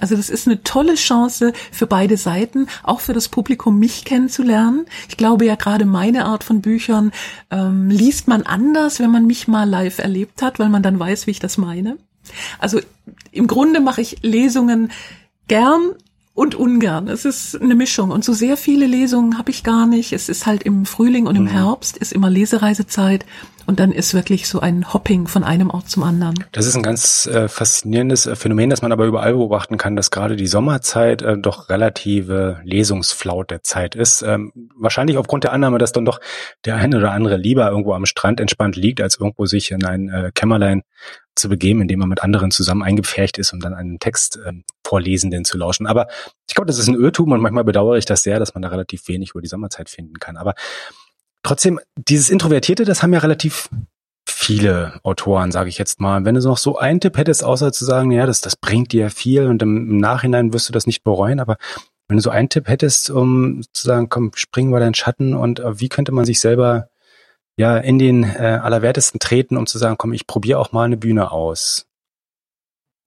[0.00, 4.86] Also das ist eine tolle Chance für beide Seiten, auch für das Publikum, mich kennenzulernen.
[5.08, 7.12] Ich glaube ja gerade meine Art von Büchern
[7.50, 11.26] ähm, liest man anders, wenn man mich mal live erlebt hat, weil man dann weiß,
[11.26, 11.96] wie ich das meine.
[12.58, 12.80] Also
[13.32, 14.90] im Grunde mache ich Lesungen
[15.48, 15.94] gern
[16.40, 17.08] und ungern.
[17.08, 18.10] Es ist eine Mischung.
[18.10, 20.14] Und so sehr viele Lesungen habe ich gar nicht.
[20.14, 21.48] Es ist halt im Frühling und im mhm.
[21.48, 23.26] Herbst ist immer Lesereisezeit.
[23.66, 26.42] Und dann ist wirklich so ein Hopping von einem Ort zum anderen.
[26.52, 30.10] Das ist ein ganz äh, faszinierendes äh, Phänomen, das man aber überall beobachten kann, dass
[30.10, 34.22] gerade die Sommerzeit äh, doch relative Lesungsflaut der Zeit ist.
[34.22, 36.20] Ähm, wahrscheinlich aufgrund der Annahme, dass dann doch
[36.64, 40.08] der eine oder andere lieber irgendwo am Strand entspannt liegt, als irgendwo sich in ein
[40.08, 40.82] äh, Kämmerlein
[41.36, 45.44] zu begeben, indem man mit anderen zusammen eingepfercht ist, um dann einen Text ähm, Vorlesenden
[45.44, 45.86] zu lauschen.
[45.86, 46.08] Aber
[46.48, 48.68] ich glaube, das ist ein Irrtum und manchmal bedauere ich das sehr, dass man da
[48.68, 50.36] relativ wenig über die Sommerzeit finden kann.
[50.36, 50.54] Aber
[51.42, 53.68] Trotzdem, dieses Introvertierte, das haben ja relativ
[54.28, 56.24] viele Autoren, sage ich jetzt mal.
[56.24, 59.10] Wenn du noch so einen Tipp hättest, außer zu sagen, ja, das, das bringt dir
[59.10, 61.56] viel und im, Nachhinein wirst du das nicht bereuen, aber
[62.08, 65.60] wenn du so einen Tipp hättest, um zu sagen, komm, spring über deinen Schatten und
[65.60, 66.89] äh, wie könnte man sich selber
[67.56, 70.96] ja in den äh, Allerwertesten treten, um zu sagen, komm, ich probiere auch mal eine
[70.96, 71.86] Bühne aus.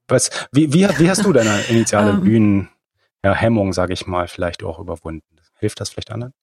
[0.08, 2.24] Was, wie, wie, wie hast du deine initiale um, ähm.
[2.24, 2.70] Bühnen,
[3.24, 5.24] ja, Hemmung, sage ich mal, vielleicht auch überwunden?
[5.60, 6.34] Hilft das vielleicht anderen?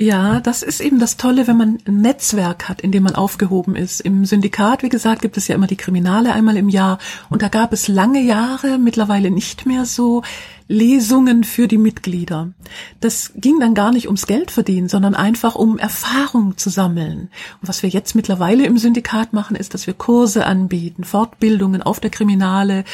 [0.00, 3.74] Ja, das ist eben das Tolle, wenn man ein Netzwerk hat, in dem man aufgehoben
[3.74, 4.00] ist.
[4.00, 6.98] Im Syndikat, wie gesagt, gibt es ja immer die Kriminale einmal im Jahr
[7.30, 10.22] und da gab es lange Jahre, mittlerweile nicht mehr so,
[10.68, 12.52] Lesungen für die Mitglieder.
[13.00, 17.30] Das ging dann gar nicht ums Geld verdienen, sondern einfach um Erfahrung zu sammeln.
[17.60, 22.00] Und was wir jetzt mittlerweile im Syndikat machen, ist, dass wir Kurse anbieten, Fortbildungen auf
[22.00, 22.84] der Kriminale,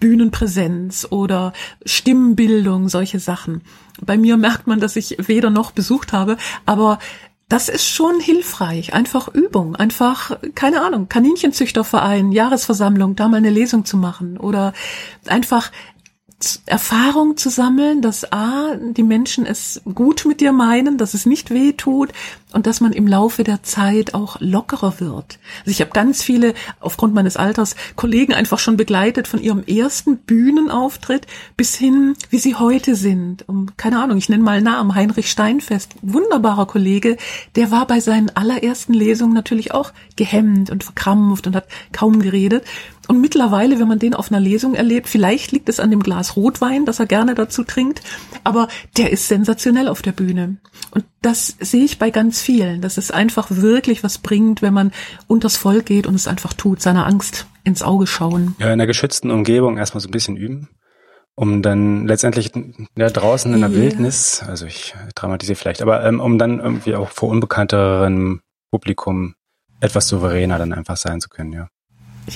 [0.00, 1.52] Bühnenpräsenz oder
[1.86, 3.62] Stimmbildung, solche Sachen.
[4.04, 6.98] Bei mir merkt man, dass ich weder noch besucht habe, aber
[7.52, 8.94] das ist schon hilfreich.
[8.94, 14.72] Einfach Übung, einfach, keine Ahnung, Kaninchenzüchterverein, Jahresversammlung, da mal eine Lesung zu machen oder
[15.26, 15.70] einfach
[16.66, 21.50] Erfahrung zu sammeln, dass A, die Menschen es gut mit dir meinen, dass es nicht
[21.50, 22.10] weh tut
[22.52, 25.38] und dass man im Laufe der Zeit auch lockerer wird.
[25.60, 30.18] Also ich habe ganz viele, aufgrund meines Alters, Kollegen einfach schon begleitet von ihrem ersten
[30.18, 33.48] Bühnenauftritt bis hin, wie sie heute sind.
[33.48, 37.16] Um, keine Ahnung, ich nenne mal Namen, Heinrich Steinfest, wunderbarer Kollege,
[37.56, 42.64] der war bei seinen allerersten Lesungen natürlich auch gehemmt und verkrampft und hat kaum geredet.
[43.08, 46.36] Und mittlerweile, wenn man den auf einer Lesung erlebt, vielleicht liegt es an dem Glas
[46.36, 48.00] Rotwein, das er gerne dazu trinkt,
[48.44, 50.56] aber der ist sensationell auf der Bühne.
[50.92, 54.92] Und das sehe ich bei ganz vielen, dass es einfach wirklich was bringt, wenn man
[55.28, 58.56] unters Volk geht und es einfach tut, seiner Angst ins Auge schauen.
[58.58, 60.68] Ja, in einer geschützten Umgebung erstmal so ein bisschen üben,
[61.34, 62.50] um dann letztendlich
[62.96, 63.80] ja, draußen in der yeah.
[63.80, 69.34] Wildnis, also ich dramatisiere vielleicht, aber ähm, um dann irgendwie auch vor unbekannterem Publikum
[69.80, 71.68] etwas souveräner dann einfach sein zu können, ja.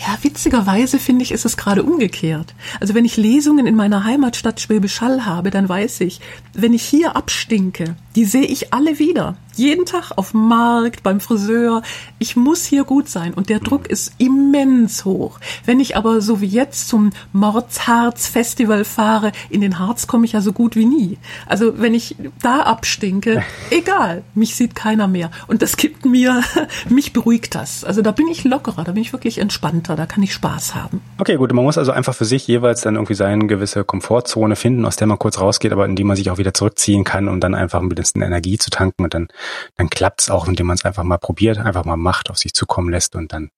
[0.01, 2.55] Ja, witzigerweise finde ich, ist es gerade umgekehrt.
[2.81, 6.21] Also wenn ich Lesungen in meiner Heimatstadt Schwäbisch Hall habe, dann weiß ich,
[6.53, 9.37] wenn ich hier abstinke, die sehe ich alle wieder.
[9.57, 11.81] Jeden Tag auf dem Markt, beim Friseur.
[12.19, 15.41] Ich muss hier gut sein und der Druck ist immens hoch.
[15.65, 20.43] Wenn ich aber so wie jetzt zum Mordsharz-Festival fahre, in den Harz komme ich ja
[20.43, 21.17] so gut wie nie.
[21.47, 25.31] Also wenn ich da abstinke, egal, mich sieht keiner mehr.
[25.47, 26.43] Und das gibt mir,
[26.91, 27.83] mich beruhigt das.
[27.83, 31.01] Also da bin ich lockerer, da bin ich wirklich entspannter, da kann ich Spaß haben.
[31.17, 34.85] Okay, gut, man muss also einfach für sich jeweils dann irgendwie seine gewisse Komfortzone finden,
[34.85, 37.41] aus der man kurz rausgeht, aber in die man sich auch wieder zurückziehen kann, um
[37.41, 39.29] dann einfach ein bisschen Energie zu tanken und dann
[39.77, 42.91] dann klappt's auch, indem man es einfach mal probiert, einfach mal macht, auf sich zukommen
[42.91, 43.51] lässt und dann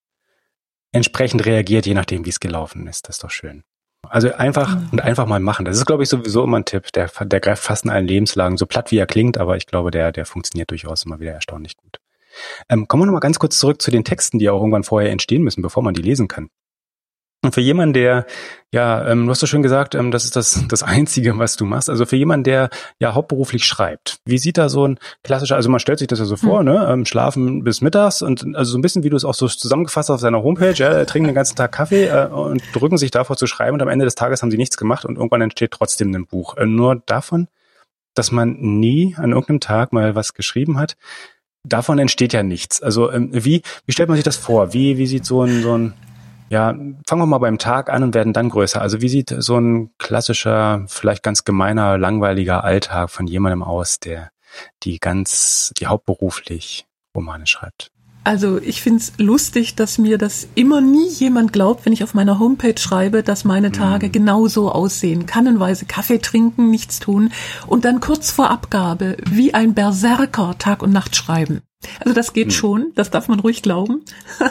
[0.93, 3.09] entsprechend reagiert, je nachdem, wie es gelaufen ist.
[3.09, 3.65] Das ist doch schön.
[4.03, 4.89] Also einfach mhm.
[4.93, 5.65] und einfach mal machen.
[5.65, 6.93] Das ist, glaube ich, sowieso immer ein Tipp.
[6.93, 9.91] Der, der greift fast in allen Lebenslagen, so platt wie er klingt, aber ich glaube,
[9.91, 11.99] der, der funktioniert durchaus immer wieder erstaunlich gut.
[12.69, 15.43] Ähm, kommen wir nochmal ganz kurz zurück zu den Texten, die auch irgendwann vorher entstehen
[15.43, 16.49] müssen, bevor man die lesen kann.
[17.41, 18.27] Und für jemanden, der,
[18.73, 21.65] ja, ähm, du hast so schön gesagt, ähm, das ist das, das Einzige, was du
[21.65, 21.89] machst.
[21.89, 25.79] Also für jemanden, der ja hauptberuflich schreibt, wie sieht da so ein klassischer, also man
[25.79, 26.69] stellt sich das ja so vor, mhm.
[26.69, 26.89] ne?
[26.91, 30.09] Ähm, schlafen bis mittags und also so ein bisschen, wie du es auch so zusammengefasst
[30.09, 33.37] hast auf seiner Homepage, ja, trinken den ganzen Tag Kaffee äh, und drücken sich davor
[33.37, 36.13] zu schreiben und am Ende des Tages haben sie nichts gemacht und irgendwann entsteht trotzdem
[36.13, 36.57] ein Buch.
[36.57, 37.47] Äh, nur davon,
[38.15, 40.97] dass man nie an irgendeinem Tag mal was geschrieben hat,
[41.63, 42.83] davon entsteht ja nichts.
[42.83, 44.73] Also ähm, wie, wie stellt man sich das vor?
[44.73, 45.95] Wie, wie sieht so ein, so ein
[46.51, 46.75] ja,
[47.07, 48.81] fangen wir mal beim Tag an und werden dann größer.
[48.81, 54.31] Also wie sieht so ein klassischer, vielleicht ganz gemeiner, langweiliger Alltag von jemandem aus, der
[54.83, 57.91] die ganz, die hauptberuflich Romane schreibt?
[58.25, 62.39] Also ich find's lustig, dass mir das immer nie jemand glaubt, wenn ich auf meiner
[62.39, 64.13] Homepage schreibe, dass meine Tage mhm.
[64.13, 65.27] genauso aussehen.
[65.27, 67.33] Kannenweise Kaffee trinken, nichts tun
[67.67, 71.63] und dann kurz vor Abgabe wie ein Berserker Tag und Nacht schreiben.
[72.01, 72.53] Also das geht mhm.
[72.53, 74.05] schon, das darf man ruhig glauben.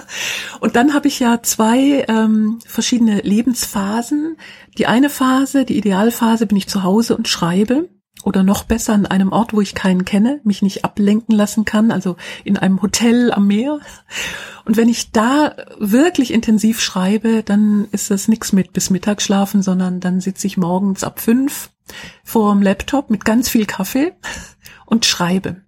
[0.61, 4.37] Und dann habe ich ja zwei ähm, verschiedene Lebensphasen.
[4.77, 7.89] Die eine Phase, die Idealphase, bin ich zu Hause und schreibe
[8.27, 11.91] oder noch besser an einem Ort, wo ich keinen kenne, mich nicht ablenken lassen kann,
[11.91, 13.79] also in einem Hotel am Meer.
[14.65, 19.61] Und wenn ich da wirklich intensiv schreibe, dann ist das nichts mit bis Mittag schlafen,
[19.61, 21.69] sondern dann sitze ich morgens ab fünf
[22.25, 24.11] vor dem Laptop mit ganz viel Kaffee
[24.85, 25.61] und schreibe.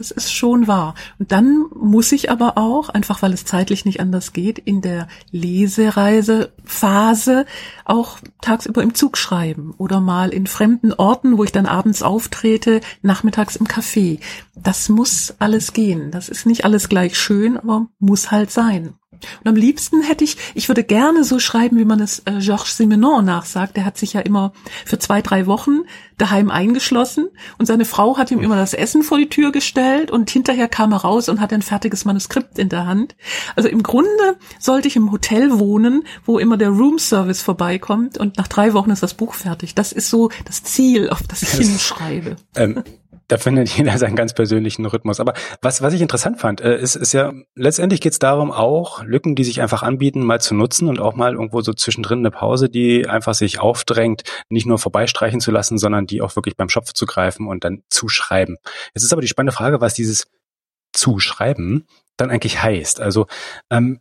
[0.00, 0.96] Das ist schon wahr.
[1.18, 5.08] Und dann muss ich aber auch, einfach weil es zeitlich nicht anders geht, in der
[5.30, 7.44] Lesereisephase
[7.84, 12.80] auch tagsüber im Zug schreiben oder mal in fremden Orten, wo ich dann abends auftrete,
[13.02, 14.20] nachmittags im Café.
[14.56, 16.10] Das muss alles gehen.
[16.10, 18.94] Das ist nicht alles gleich schön, aber muss halt sein.
[19.12, 22.76] Und am liebsten hätte ich, ich würde gerne so schreiben, wie man es äh, Georges
[22.76, 23.76] Simenon nachsagt.
[23.76, 24.52] Der hat sich ja immer
[24.84, 25.80] für zwei, drei Wochen
[26.16, 30.30] daheim eingeschlossen und seine Frau hat ihm immer das Essen vor die Tür gestellt und
[30.30, 33.16] hinterher kam er raus und hat ein fertiges Manuskript in der Hand.
[33.56, 38.48] Also im Grunde sollte ich im Hotel wohnen, wo immer der Roomservice vorbeikommt und nach
[38.48, 39.74] drei Wochen ist das Buch fertig.
[39.74, 42.36] Das ist so das Ziel, auf das ich hinschreibe.
[42.54, 42.84] Ähm,
[43.30, 45.20] da findet jeder seinen ganz persönlichen Rhythmus.
[45.20, 49.02] Aber was, was ich interessant fand, äh, ist, ist ja, letztendlich geht es darum, auch
[49.04, 52.30] Lücken, die sich einfach anbieten, mal zu nutzen und auch mal irgendwo so zwischendrin eine
[52.30, 56.68] Pause, die einfach sich aufdrängt, nicht nur vorbeistreichen zu lassen, sondern die auch wirklich beim
[56.68, 58.56] Schopf zu greifen und dann zu schreiben.
[58.94, 60.26] Jetzt ist aber die spannende Frage, was dieses
[60.92, 63.00] Zuschreiben dann eigentlich heißt.
[63.00, 63.26] Also
[63.70, 64.00] ähm,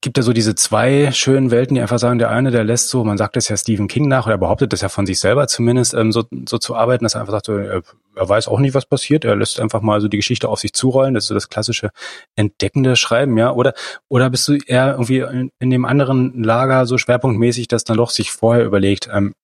[0.00, 3.04] gibt ja so diese zwei schönen Welten, die einfach sagen, der eine, der lässt so,
[3.04, 5.94] man sagt es ja Stephen King nach, oder behauptet das ja von sich selber zumindest,
[5.94, 7.82] ähm, so, so zu arbeiten, dass er einfach sagt, er,
[8.14, 10.72] er weiß auch nicht, was passiert, er lässt einfach mal so die Geschichte auf sich
[10.72, 11.90] zurollen, das ist so das klassische
[12.34, 13.74] entdeckende Schreiben, ja, oder,
[14.08, 18.10] oder bist du eher irgendwie in, in dem anderen Lager so schwerpunktmäßig, dass dann doch
[18.10, 19.34] sich vorher überlegt, ähm,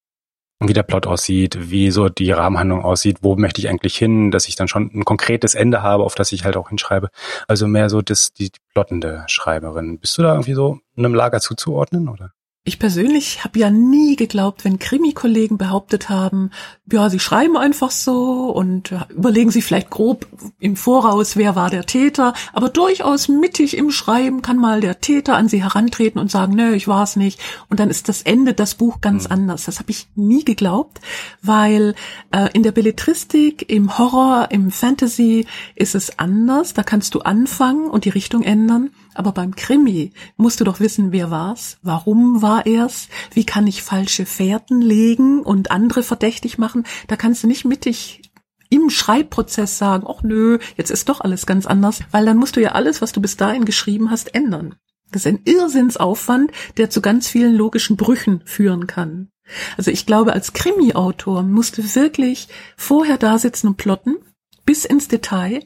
[0.68, 4.48] wie der Plot aussieht, wie so die Rahmenhandlung aussieht, wo möchte ich eigentlich hin, dass
[4.48, 7.10] ich dann schon ein konkretes Ende habe, auf das ich halt auch hinschreibe.
[7.48, 9.98] Also mehr so das, die plottende Schreiberin.
[9.98, 12.32] Bist du da irgendwie so einem Lager zuzuordnen, oder?
[12.64, 16.50] Ich persönlich habe ja nie geglaubt, wenn Krimi-Kollegen behauptet haben,
[16.92, 20.28] ja, sie schreiben einfach so und überlegen sie vielleicht grob
[20.60, 25.36] im Voraus, wer war der Täter, aber durchaus mittig im Schreiben kann mal der Täter
[25.36, 27.40] an sie herantreten und sagen, nö, ich war es nicht.
[27.68, 29.32] Und dann ist das Ende, das Buch ganz mhm.
[29.32, 29.64] anders.
[29.64, 31.00] Das habe ich nie geglaubt,
[31.42, 31.96] weil
[32.30, 36.74] äh, in der Belletristik, im Horror, im Fantasy ist es anders.
[36.74, 38.90] Da kannst du anfangen und die Richtung ändern.
[39.14, 43.82] Aber beim Krimi musst du doch wissen, wer war's, warum war er's, wie kann ich
[43.82, 46.84] falsche Fährten legen und andere verdächtig machen.
[47.08, 48.22] Da kannst du nicht mittig
[48.70, 52.60] im Schreibprozess sagen, ach nö, jetzt ist doch alles ganz anders, weil dann musst du
[52.60, 54.76] ja alles, was du bis dahin geschrieben hast, ändern.
[55.10, 59.28] Das ist ein Irrsinnsaufwand, der zu ganz vielen logischen Brüchen führen kann.
[59.76, 64.16] Also ich glaube, als Krimi-Autor musst du wirklich vorher da sitzen und plotten,
[64.64, 65.60] bis ins Detail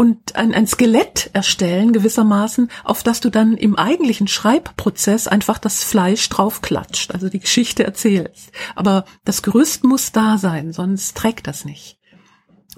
[0.00, 5.84] und ein, ein Skelett erstellen gewissermaßen, auf das du dann im eigentlichen Schreibprozess einfach das
[5.84, 8.50] Fleisch draufklatscht, also die Geschichte erzählst.
[8.74, 11.98] Aber das Gerüst muss da sein, sonst trägt das nicht.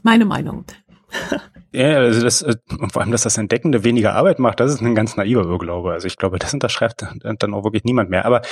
[0.03, 0.65] Meine Meinung.
[1.75, 4.83] Ja, also das, äh, und vor allem, dass das Entdeckende weniger Arbeit macht, das ist
[4.83, 5.91] ein ganz naiver Irrglaube.
[5.91, 8.27] Also ich glaube, das unterschreibt dann auch wirklich niemand mehr.
[8.27, 8.43] Aber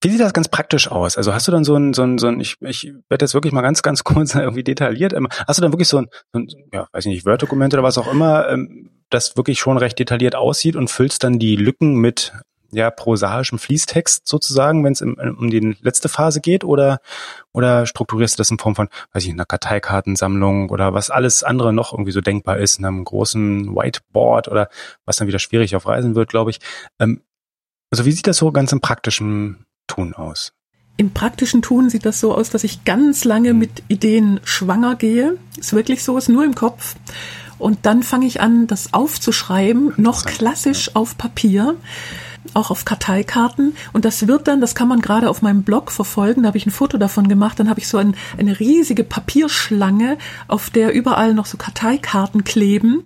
[0.00, 1.16] wie sieht das ganz praktisch aus?
[1.16, 3.52] Also hast du dann so ein, so ein, so ein ich, ich werde jetzt wirklich
[3.52, 6.48] mal ganz, ganz kurz irgendwie detailliert, ähm, hast du dann wirklich so ein, so ein
[6.72, 10.34] ja, weiß ich nicht, Word-Dokument oder was auch immer, ähm, das wirklich schon recht detailliert
[10.34, 12.32] aussieht und füllst dann die Lücken mit
[12.70, 17.00] ja, prosaischem Fließtext sozusagen, wenn es um die letzte Phase geht, oder,
[17.52, 21.72] oder strukturierst du das in Form von, weiß ich, einer Karteikartensammlung oder was alles andere
[21.72, 24.68] noch irgendwie so denkbar ist, in einem großen Whiteboard oder
[25.06, 26.58] was dann wieder schwierig auf Reisen wird, glaube ich.
[26.98, 27.22] Ähm,
[27.90, 30.52] also wie sieht das so ganz im praktischen Tun aus?
[30.96, 35.36] Im praktischen Tun sieht das so aus, dass ich ganz lange mit Ideen schwanger gehe.
[35.56, 36.94] Ist wirklich so, ist nur im Kopf.
[37.58, 41.76] Und dann fange ich an, das aufzuschreiben, noch klassisch auf Papier
[42.54, 43.76] auch auf Karteikarten.
[43.92, 46.66] Und das wird dann, das kann man gerade auf meinem Blog verfolgen, da habe ich
[46.66, 51.34] ein Foto davon gemacht, dann habe ich so ein, eine riesige Papierschlange, auf der überall
[51.34, 53.04] noch so Karteikarten kleben.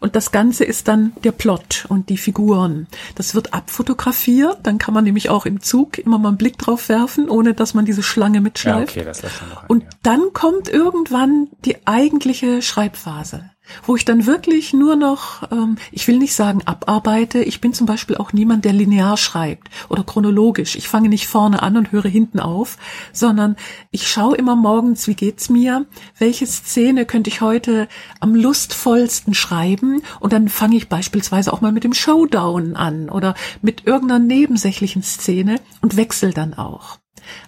[0.00, 2.86] Und das Ganze ist dann der Plot und die Figuren.
[3.14, 6.88] Das wird abfotografiert, dann kann man nämlich auch im Zug immer mal einen Blick drauf
[6.88, 8.96] werfen, ohne dass man diese Schlange mitschleift.
[8.96, 13.50] Ja, okay, das lässt man noch ein, und dann kommt irgendwann die eigentliche Schreibphase
[13.86, 17.86] wo ich dann wirklich nur noch, ähm, ich will nicht sagen abarbeite, ich bin zum
[17.86, 20.76] Beispiel auch niemand, der linear schreibt oder chronologisch.
[20.76, 22.76] Ich fange nicht vorne an und höre hinten auf,
[23.12, 23.56] sondern
[23.90, 25.86] ich schaue immer morgens, wie geht's mir,
[26.18, 27.88] welche Szene könnte ich heute
[28.20, 33.34] am lustvollsten schreiben und dann fange ich beispielsweise auch mal mit dem Showdown an oder
[33.62, 36.98] mit irgendeiner nebensächlichen Szene und wechsle dann auch.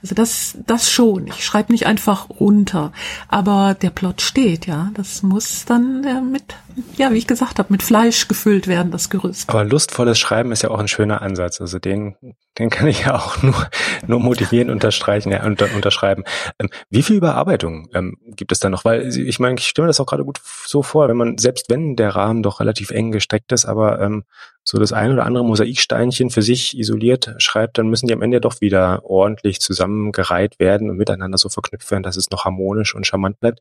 [0.02, 1.26] Also das, das schon.
[1.28, 2.92] Ich schreibe nicht einfach runter,
[3.28, 4.90] aber der Plot steht, ja.
[4.94, 6.54] Das muss dann äh, mit,
[6.96, 9.48] ja, wie ich gesagt habe, mit Fleisch gefüllt werden, das Gerüst.
[9.48, 11.60] Aber lustvolles Schreiben ist ja auch ein schöner Ansatz.
[11.60, 12.16] Also den,
[12.58, 13.68] den kann ich ja auch nur,
[14.06, 16.24] nur motivieren, unterstreichen, ja, unter, unterschreiben.
[16.58, 18.84] Ähm, wie viel Überarbeitung ähm, gibt es da noch?
[18.84, 21.68] Weil ich meine, ich stelle mir das auch gerade gut so vor, wenn man, selbst
[21.68, 24.24] wenn der Rahmen doch relativ eng gesteckt ist, aber ähm,
[24.62, 28.40] so das ein oder andere Mosaiksteinchen für sich isoliert schreibt, dann müssen die am Ende
[28.40, 33.06] doch wieder ordentlich zusammengereiht werden und miteinander so verknüpft werden, dass es noch harmonisch und
[33.06, 33.60] charmant bleibt.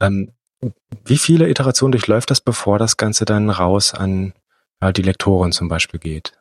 [0.00, 0.32] Ähm,
[1.04, 4.32] wie viele Iterationen durchläuft das, bevor das Ganze dann raus an
[4.80, 6.37] ja, die Lektoren zum Beispiel geht?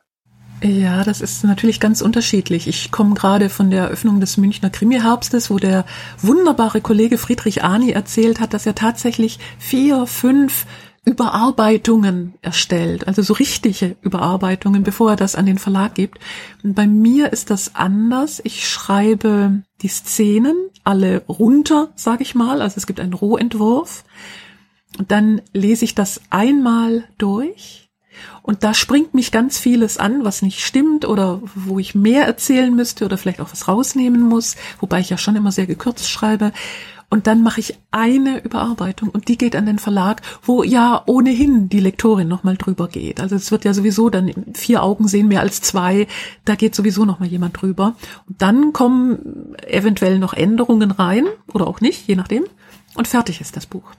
[0.63, 2.67] Ja, das ist natürlich ganz unterschiedlich.
[2.67, 5.85] Ich komme gerade von der Eröffnung des Münchner Krimi-Herbstes, wo der
[6.19, 10.65] wunderbare Kollege Friedrich Arni erzählt hat, dass er tatsächlich vier, fünf
[11.05, 16.19] Überarbeitungen erstellt, also so richtige Überarbeitungen, bevor er das an den Verlag gibt.
[16.63, 18.41] Und bei mir ist das anders.
[18.43, 22.61] Ich schreibe die Szenen alle runter, sage ich mal.
[22.61, 24.03] Also es gibt einen Rohentwurf.
[24.97, 27.86] Und dann lese ich das einmal durch.
[28.41, 32.73] Und da springt mich ganz vieles an, was nicht stimmt oder wo ich mehr erzählen
[32.75, 36.51] müsste oder vielleicht auch was rausnehmen muss, wobei ich ja schon immer sehr gekürzt schreibe.
[37.09, 41.69] Und dann mache ich eine Überarbeitung und die geht an den Verlag, wo ja ohnehin
[41.69, 43.21] die Lektorin nochmal drüber geht.
[43.21, 46.07] Also es wird ja sowieso dann vier Augen sehen mehr als zwei.
[46.43, 47.95] Da geht sowieso nochmal jemand drüber.
[48.27, 52.43] Und dann kommen eventuell noch Änderungen rein oder auch nicht, je nachdem.
[52.95, 53.89] Und fertig ist das Buch.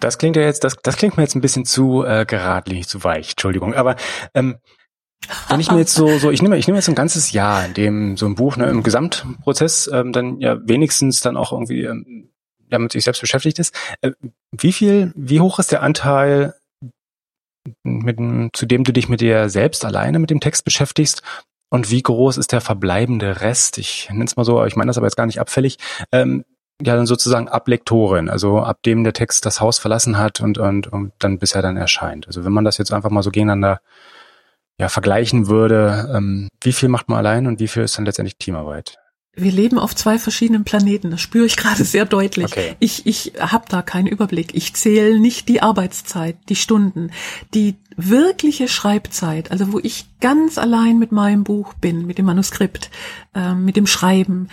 [0.00, 3.02] Das klingt ja jetzt, das, das klingt mir jetzt ein bisschen zu äh, geradlinig, zu
[3.02, 3.74] weich, Entschuldigung.
[3.74, 3.96] Aber
[4.34, 4.58] ähm,
[5.48, 7.74] wenn ich mir jetzt so, so ich nehme, ich nehme jetzt ein ganzes Jahr, in
[7.74, 12.30] dem so ein Buch ne, im Gesamtprozess ähm, dann ja wenigstens dann auch irgendwie ähm,
[12.70, 13.74] ja, mit sich selbst beschäftigt ist.
[14.00, 14.12] Äh,
[14.52, 16.54] wie viel, wie hoch ist der Anteil,
[17.82, 18.18] mit,
[18.56, 21.22] zu dem du dich mit dir selbst alleine mit dem Text beschäftigst?
[21.70, 23.76] Und wie groß ist der verbleibende Rest?
[23.78, 25.78] Ich nenne es mal so, ich meine das aber jetzt gar nicht abfällig.
[26.12, 26.44] Ähm,
[26.80, 30.58] ja, dann sozusagen ab Lektorin, also ab dem der Text das Haus verlassen hat und,
[30.58, 32.26] und, und dann bis er dann erscheint.
[32.26, 33.80] Also wenn man das jetzt einfach mal so gegeneinander
[34.78, 38.36] ja, vergleichen würde, ähm, wie viel macht man allein und wie viel ist dann letztendlich
[38.36, 38.98] Teamarbeit?
[39.40, 41.10] wir leben auf zwei verschiedenen Planeten.
[41.10, 42.46] Das spüre ich gerade sehr deutlich.
[42.46, 42.74] Okay.
[42.78, 44.54] Ich, ich habe da keinen Überblick.
[44.54, 47.10] Ich zähle nicht die Arbeitszeit, die Stunden,
[47.54, 52.90] die wirkliche Schreibzeit, also wo ich ganz allein mit meinem Buch bin, mit dem Manuskript,
[53.34, 54.48] äh, mit dem Schreiben,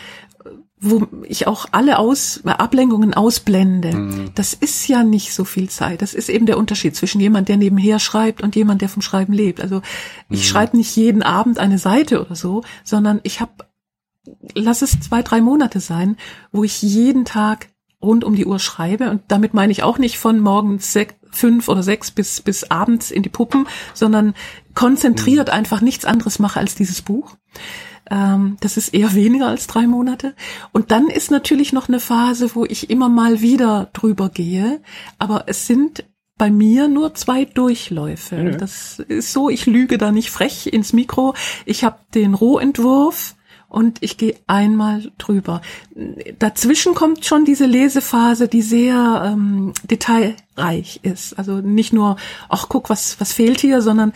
[0.79, 3.95] wo ich auch alle Aus Ablenkungen ausblende.
[3.95, 4.31] Mhm.
[4.35, 6.01] Das ist ja nicht so viel Zeit.
[6.01, 9.33] Das ist eben der Unterschied zwischen jemand, der nebenher schreibt und jemand, der vom Schreiben
[9.33, 9.61] lebt.
[9.61, 9.81] Also
[10.29, 10.43] ich mhm.
[10.43, 13.65] schreibe nicht jeden Abend eine Seite oder so, sondern ich habe
[14.53, 16.17] lass es zwei, drei Monate sein,
[16.51, 17.69] wo ich jeden Tag
[18.01, 19.09] rund um die Uhr schreibe.
[19.09, 20.97] Und damit meine ich auch nicht von morgens
[21.31, 24.33] fünf oder sechs bis, bis abends in die Puppen, sondern
[24.73, 25.53] konzentriert mhm.
[25.53, 27.35] einfach nichts anderes mache als dieses Buch.
[28.09, 30.35] Ähm, das ist eher weniger als drei Monate.
[30.71, 34.81] Und dann ist natürlich noch eine Phase, wo ich immer mal wieder drüber gehe.
[35.17, 36.03] Aber es sind
[36.37, 38.35] bei mir nur zwei Durchläufe.
[38.35, 38.57] Mhm.
[38.57, 41.33] Das ist so, ich lüge da nicht frech ins Mikro.
[41.65, 43.35] Ich habe den Rohentwurf
[43.67, 45.61] und ich gehe einmal drüber.
[46.39, 51.37] Dazwischen kommt schon diese Lesephase, die sehr ähm, detailreich ist.
[51.37, 52.17] Also nicht nur,
[52.49, 54.13] ach guck, was was fehlt hier, sondern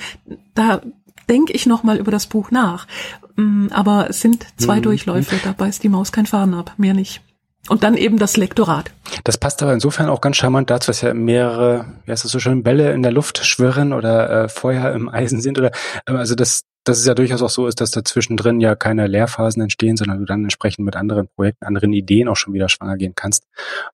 [0.54, 0.82] da
[1.30, 2.88] denke ich noch mal über das Buch nach.
[3.36, 4.84] Mm, aber es sind zwei mhm.
[4.84, 7.22] Durchläufe, da beißt die Maus kein Faden ab, mehr nicht.
[7.68, 8.92] Und dann eben das Lektorat.
[9.26, 12.39] Das passt aber insofern auch ganz charmant dazu, dass ja mehrere, wie heißt das so
[12.39, 15.72] schön, Bälle in der Luft schwirren oder äh, Feuer im Eisen sind oder
[16.08, 19.06] äh, also das, dass es ja durchaus auch so ist, dass dazwischen drin ja keine
[19.08, 22.98] Leerphasen entstehen, sondern du dann entsprechend mit anderen Projekten, anderen Ideen auch schon wieder schwanger
[22.98, 23.44] gehen kannst.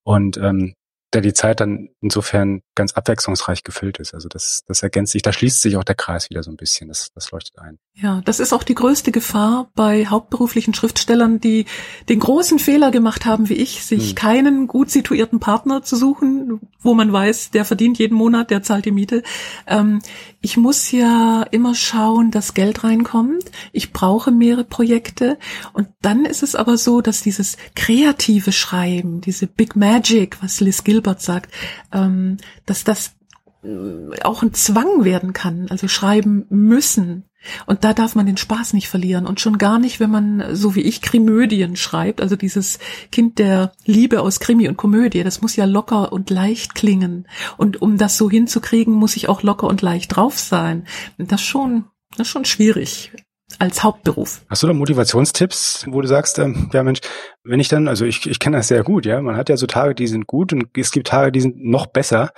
[0.04, 0.74] Und ähm,
[1.12, 4.14] der die Zeit dann insofern ganz abwechslungsreich gefüllt ist.
[4.14, 6.88] Also das, das ergänzt sich, da schließt sich auch der Kreis wieder so ein bisschen.
[6.88, 7.78] Das, das leuchtet ein.
[7.98, 11.64] Ja, das ist auch die größte Gefahr bei hauptberuflichen Schriftstellern, die
[12.10, 14.14] den großen Fehler gemacht haben, wie ich, sich hm.
[14.14, 18.84] keinen gut situierten Partner zu suchen, wo man weiß, der verdient jeden Monat, der zahlt
[18.84, 19.22] die Miete.
[19.66, 20.00] Ähm,
[20.42, 23.50] ich muss ja immer schauen, dass Geld reinkommt.
[23.72, 25.38] Ich brauche mehrere Projekte.
[25.72, 30.84] Und dann ist es aber so, dass dieses kreative Schreiben, diese Big Magic, was Liz
[30.84, 31.50] Gilbert sagt,
[31.94, 33.12] ähm, dass das
[33.64, 37.24] äh, auch ein Zwang werden kann, also schreiben müssen.
[37.66, 40.74] Und da darf man den Spaß nicht verlieren und schon gar nicht, wenn man, so
[40.74, 42.78] wie ich, Krimödien schreibt, also dieses
[43.12, 47.28] Kind der Liebe aus Krimi und Komödie, das muss ja locker und leicht klingen.
[47.56, 50.86] Und um das so hinzukriegen, muss ich auch locker und leicht drauf sein.
[51.18, 51.84] Das schon,
[52.16, 53.12] das ist schon schwierig
[53.58, 54.42] als Hauptberuf.
[54.48, 57.00] Hast du da Motivationstipps, wo du sagst, ähm, ja Mensch,
[57.44, 59.66] wenn ich dann, also ich, ich kenne das sehr gut, ja, man hat ja so
[59.66, 62.30] Tage, die sind gut und es gibt Tage, die sind noch besser.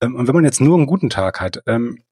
[0.00, 2.02] Ähm, und wenn man jetzt nur einen guten Tag hat, ähm,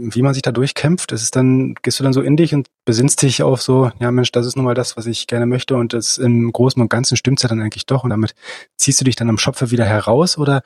[0.00, 2.68] wie man sich da durchkämpft, ist es dann, gehst du dann so in dich und
[2.84, 5.76] besinnst dich auf so, ja Mensch, das ist nun mal das, was ich gerne möchte
[5.76, 8.34] und das im Großen und Ganzen stimmt's ja dann eigentlich doch und damit
[8.76, 10.62] ziehst du dich dann am Schopfe wieder heraus oder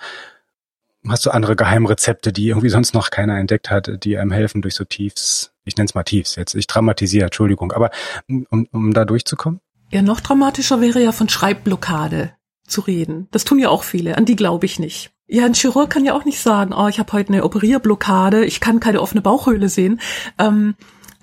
[1.07, 4.75] hast du andere Geheimrezepte, die irgendwie sonst noch keiner entdeckt hat, die einem helfen durch
[4.75, 7.91] so Tiefs, ich nenne es mal Tiefs jetzt, ich dramatisiere, Entschuldigung, aber
[8.29, 9.61] um, um da durchzukommen?
[9.91, 12.33] Ja, noch dramatischer wäre ja von Schreibblockade
[12.67, 13.29] zu reden.
[13.31, 15.14] Das tun ja auch viele, an die glaube ich nicht.
[15.27, 18.61] Ja, ein Chirurg kann ja auch nicht sagen, oh, ich habe heute eine Operierblockade, ich
[18.61, 20.01] kann keine offene Bauchhöhle sehen.
[20.39, 20.75] Ähm,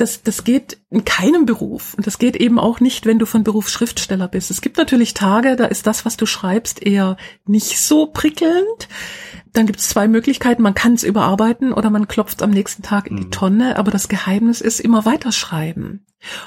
[0.01, 1.93] das, das geht in keinem Beruf.
[1.93, 4.49] Und das geht eben auch nicht, wenn du von Beruf Schriftsteller bist.
[4.49, 8.89] Es gibt natürlich Tage, da ist das, was du schreibst, eher nicht so prickelnd.
[9.53, 10.63] Dann gibt es zwei Möglichkeiten.
[10.63, 13.31] Man kann es überarbeiten oder man klopft am nächsten Tag in die mhm.
[13.31, 13.77] Tonne.
[13.77, 16.03] Aber das Geheimnis ist immer weiterschreiben.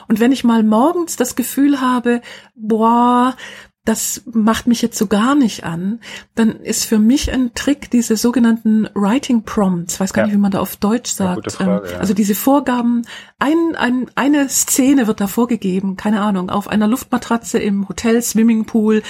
[0.09, 2.23] Und wenn ich mal morgens das Gefühl habe,
[2.57, 3.37] boah,
[3.85, 6.01] das macht mich jetzt so gar nicht an,
[6.35, 10.27] dann ist für mich ein Trick diese sogenannten Writing Prompts, weiß gar ja.
[10.27, 11.53] nicht, wie man da auf Deutsch sagt.
[11.53, 11.99] Frage, ähm, ja.
[11.99, 13.03] Also diese Vorgaben,
[13.39, 19.03] ein, ein, eine Szene wird da vorgegeben, keine Ahnung, auf einer Luftmatratze im Hotel Swimmingpool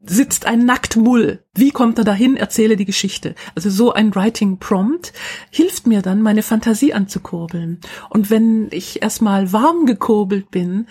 [0.00, 1.42] sitzt ein Nacktmull.
[1.54, 2.36] Wie kommt er dahin?
[2.36, 3.34] Erzähle die Geschichte.
[3.54, 5.12] Also so ein Writing Prompt
[5.50, 7.80] hilft mir dann, meine Fantasie anzukurbeln.
[8.10, 10.86] Und wenn ich erstmal warm gekurbelt bin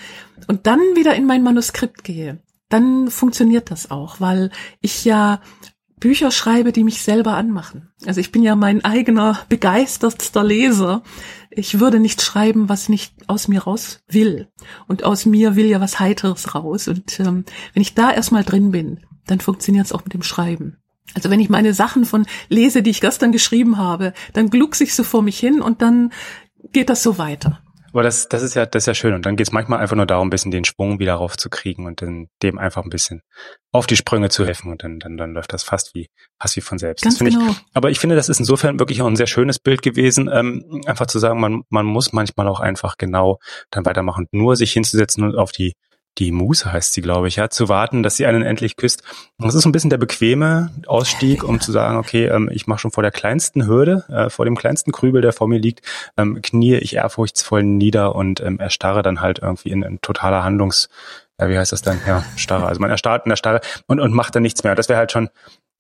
[0.48, 4.52] und dann wieder in mein Manuskript gehe, dann funktioniert das auch, weil
[4.82, 5.42] ich ja
[6.00, 7.90] Bücher schreibe, die mich selber anmachen.
[8.06, 11.02] Also ich bin ja mein eigener begeistertster Leser.
[11.50, 14.48] Ich würde nicht schreiben, was nicht aus mir raus will.
[14.88, 16.88] Und aus mir will ja was Heiteres raus.
[16.88, 20.78] Und ähm, wenn ich da erstmal drin bin, dann funktioniert es auch mit dem Schreiben.
[21.16, 24.94] Also wenn ich meine Sachen von lese, die ich gestern geschrieben habe, dann gluckse ich
[24.94, 26.12] so vor mich hin und dann
[26.74, 27.60] geht das so weiter.
[27.92, 29.14] Aber das, das ist ja, das ist ja schön.
[29.14, 32.02] Und dann geht es manchmal einfach nur darum, ein bisschen den Schwung wieder raufzukriegen und
[32.02, 33.22] dann dem einfach ein bisschen
[33.72, 36.62] auf die Sprünge zu helfen und dann, dann, dann läuft das fast wie, fast wie
[36.62, 37.04] von selbst.
[37.04, 37.52] Ganz genau.
[37.52, 40.82] Ich, aber ich finde, das ist insofern wirklich auch ein sehr schönes Bild gewesen, ähm,
[40.86, 43.40] einfach zu sagen, man, man muss manchmal auch einfach genau
[43.72, 44.28] dann weitermachen.
[44.32, 45.74] Nur sich hinzusetzen und auf die
[46.18, 49.04] die Muse heißt sie, glaube ich, ja, zu warten, dass sie einen endlich küsst.
[49.38, 52.80] das ist so ein bisschen der bequeme Ausstieg, um zu sagen, okay, ähm, ich mache
[52.80, 55.82] schon vor der kleinsten Hürde, äh, vor dem kleinsten Krübel, der vor mir liegt,
[56.18, 60.90] ähm, knie ich ehrfurchtsvoll nieder und ähm, erstarre dann halt irgendwie in, in totaler Handlungs,
[61.40, 62.00] ja, wie heißt das dann?
[62.08, 62.66] Ja, starre.
[62.66, 64.74] Also man erstarrt in der Starre und, und macht dann nichts mehr.
[64.74, 65.30] Das wäre halt schon,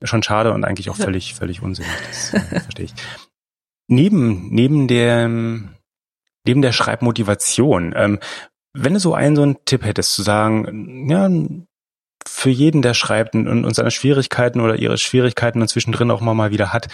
[0.03, 1.91] schon schade und eigentlich auch völlig, völlig unsinnig.
[2.07, 2.93] Das äh, verstehe ich.
[3.87, 8.19] Neben, neben der, neben der Schreibmotivation, ähm,
[8.77, 11.29] wenn du so einen so einen Tipp hättest, zu sagen, ja,
[12.27, 16.33] für jeden, der schreibt und, und seine Schwierigkeiten oder ihre Schwierigkeiten und zwischendrin auch mal,
[16.33, 16.87] mal wieder hat,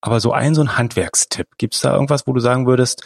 [0.00, 3.04] aber so ein so ein Handwerkstipp, gibt's da irgendwas, wo du sagen würdest,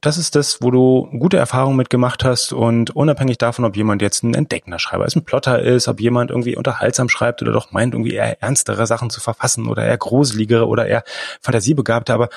[0.00, 4.24] das ist das, wo du gute Erfahrungen mitgemacht hast und unabhängig davon, ob jemand jetzt
[4.24, 7.94] ein entdeckender Schreiber ist, ein Plotter ist, ob jemand irgendwie unterhaltsam schreibt oder doch meint,
[7.94, 11.04] irgendwie eher ernstere Sachen zu verfassen oder eher gruseligere oder eher
[11.40, 12.28] fantasiebegabte, aber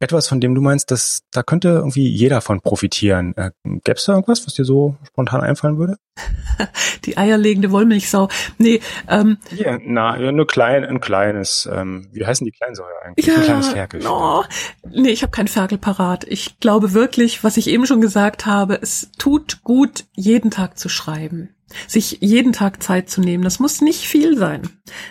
[0.00, 3.36] etwas, von dem du meinst, dass da könnte irgendwie jeder von profitieren.
[3.36, 5.96] Äh, Gäbe es da irgendwas, was dir so spontan einfallen würde?
[7.04, 8.28] Die eierlegende Wollmilchsau.
[8.58, 9.38] Nee, ähm.
[9.54, 13.26] Ja, na, ja, nur klein, ein kleines, ähm, wie heißen die Kleinsäure eigentlich?
[13.26, 14.00] Ja, ein kleines Ferkel.
[14.06, 14.42] Oh,
[14.90, 16.24] nee, ich habe kein Ferkel parat.
[16.24, 20.88] Ich glaube wirklich, was ich eben schon gesagt habe, es tut gut, jeden Tag zu
[20.88, 21.54] schreiben
[21.86, 23.44] sich jeden Tag Zeit zu nehmen.
[23.44, 24.62] Das muss nicht viel sein.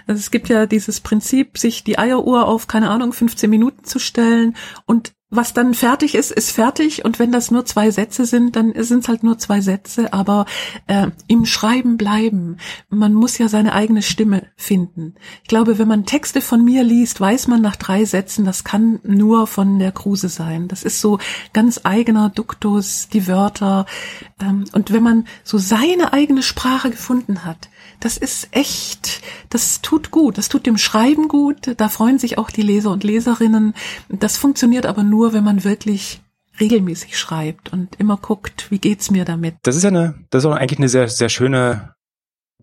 [0.08, 4.00] Also es gibt ja dieses Prinzip, sich die Eieruhr auf, keine Ahnung, 15 Minuten zu
[4.00, 8.56] stellen und was dann fertig ist, ist fertig und wenn das nur zwei Sätze sind,
[8.56, 10.46] dann sind es halt nur zwei Sätze, aber
[10.88, 12.58] äh, im Schreiben bleiben.
[12.90, 15.14] Man muss ja seine eigene Stimme finden.
[15.44, 19.00] Ich glaube, wenn man Texte von mir liest, weiß man nach drei Sätzen, das kann
[19.04, 20.68] nur von der Kruse sein.
[20.68, 21.20] Das ist so
[21.54, 23.86] ganz eigener Duktus, die Wörter.
[24.42, 27.70] Ähm, und wenn man so seine eigene Sprache gefunden hat,
[28.00, 32.50] das ist echt, das tut gut, das tut dem Schreiben gut, da freuen sich auch
[32.50, 33.74] die Leser und Leserinnen.
[34.08, 36.22] Das funktioniert aber nur, wenn man wirklich
[36.60, 39.56] regelmäßig schreibt und immer guckt, wie geht's mir damit.
[39.64, 41.94] Das ist ja eine, das ist auch eigentlich eine sehr, sehr schöne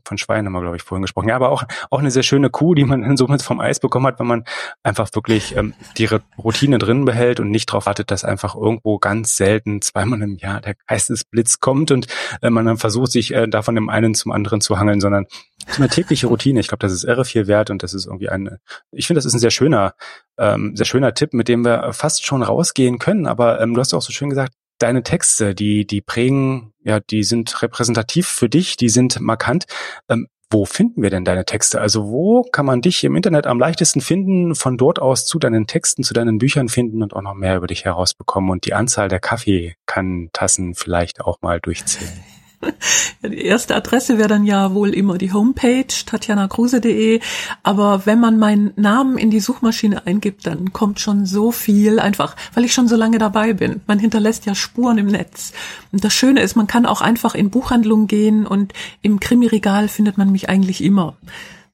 [0.07, 1.29] von Schweinen haben wir, glaube ich, vorhin gesprochen.
[1.29, 4.07] Ja, aber auch, auch eine sehr schöne Kuh, die man dann somit vom Eis bekommen
[4.07, 4.45] hat, wenn man
[4.83, 9.37] einfach wirklich ähm, die Routine drin behält und nicht darauf wartet, dass einfach irgendwo ganz
[9.37, 12.07] selten zweimal im Jahr der Geistesblitz kommt und
[12.43, 15.27] äh, man dann versucht, sich äh, da von dem einen zum anderen zu hangeln, sondern
[15.69, 16.61] so eine tägliche Routine.
[16.61, 18.59] Ich glaube, das ist irre viel wert und das ist irgendwie ein,
[18.93, 19.95] ich finde, das ist ein sehr schöner,
[20.39, 23.27] ähm, sehr schöner Tipp, mit dem wir fast schon rausgehen können.
[23.27, 27.25] Aber ähm, du hast auch so schön gesagt, deine Texte, die, die prägen, ja, die
[27.25, 29.67] sind repräsentativ für dich, die sind markant.
[30.09, 31.81] Ähm, wo finden wir denn deine Texte?
[31.81, 35.67] Also wo kann man dich im Internet am leichtesten finden, von dort aus zu deinen
[35.67, 39.09] Texten, zu deinen Büchern finden und auch noch mehr über dich herausbekommen und die Anzahl
[39.09, 42.13] der Kaffeekannentassen vielleicht auch mal durchzählen?
[43.23, 47.21] Die erste Adresse wäre dann ja wohl immer die Homepage tatjanakruse.de,
[47.63, 52.37] aber wenn man meinen Namen in die Suchmaschine eingibt, dann kommt schon so viel, einfach
[52.55, 53.81] weil ich schon so lange dabei bin.
[53.87, 55.53] Man hinterlässt ja Spuren im Netz.
[55.93, 60.19] Und das Schöne ist, man kann auch einfach in Buchhandlungen gehen und im Krimi-Regal findet
[60.19, 61.17] man mich eigentlich immer.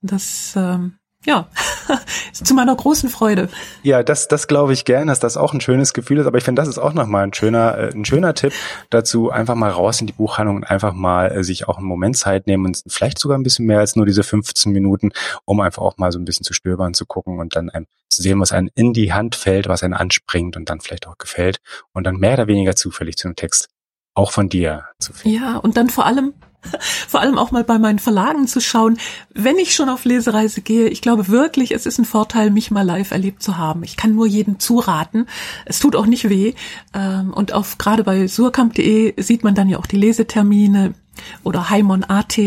[0.01, 0.95] Das ähm,
[1.25, 1.49] ja,
[2.33, 3.49] zu meiner großen Freude.
[3.83, 6.27] Ja, das, das glaube ich gern, dass das auch ein schönes Gefühl ist.
[6.27, 8.53] Aber ich finde, das ist auch nochmal ein schöner, äh, ein schöner Tipp
[8.91, 12.17] dazu, einfach mal raus in die Buchhandlung und einfach mal äh, sich auch einen Moment
[12.17, 15.13] Zeit nehmen und vielleicht sogar ein bisschen mehr als nur diese 15 Minuten,
[15.45, 18.23] um einfach auch mal so ein bisschen zu stöbern, zu gucken und dann einem zu
[18.23, 21.61] sehen, was einem in die Hand fällt, was einen anspringt und dann vielleicht auch gefällt
[21.93, 23.69] und dann mehr oder weniger zufällig zu einem Text
[24.15, 25.39] auch von dir zu finden.
[25.39, 26.35] Ja, und dann vor allem
[27.09, 28.99] vor allem auch mal bei meinen Verlagen zu schauen,
[29.35, 30.89] wenn ich schon auf Lesereise gehe.
[30.89, 33.83] Ich glaube wirklich, es ist ein Vorteil, mich mal live erlebt zu haben.
[33.83, 35.27] Ich kann nur jedem zuraten.
[35.65, 36.55] Es tut auch nicht weh.
[36.95, 40.95] Ähm, und auf gerade bei surkamp.de sieht man dann ja auch die Lesetermine
[41.43, 42.39] oder Heimon.at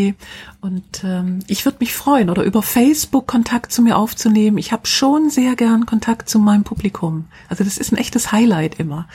[0.66, 4.58] und ähm, ich würde mich freuen oder über Facebook Kontakt zu mir aufzunehmen.
[4.58, 7.28] Ich habe schon sehr gern Kontakt zu meinem Publikum.
[7.50, 9.08] Also das ist ein echtes Highlight immer.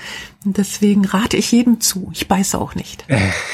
[0.45, 2.09] Und deswegen rate ich jedem zu.
[2.15, 3.05] Ich beiße auch nicht.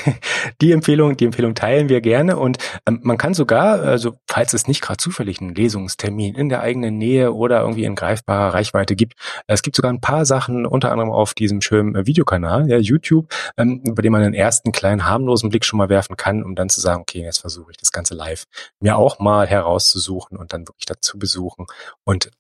[0.61, 4.69] Die Empfehlung, die Empfehlung teilen wir gerne und ähm, man kann sogar, also falls es
[4.69, 9.15] nicht gerade zufällig einen Lesungstermin in der eigenen Nähe oder irgendwie in greifbarer Reichweite gibt,
[9.47, 13.83] es gibt sogar ein paar Sachen, unter anderem auf diesem schönen Videokanal, ja, YouTube, ähm,
[13.83, 16.81] bei dem man einen ersten kleinen harmlosen Blick schon mal werfen kann, um dann zu
[16.81, 18.45] sagen, okay, jetzt versuche ich das das Ganze live
[18.81, 21.67] mir auch mal herauszusuchen und dann wirklich dazu besuchen
[22.05, 22.31] und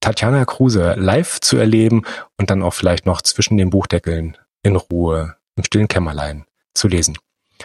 [0.00, 2.02] Tatjana Kruse live zu erleben
[2.36, 6.44] und dann auch vielleicht noch zwischen den Buchdeckeln in Ruhe im stillen Kämmerlein
[6.74, 7.16] zu lesen.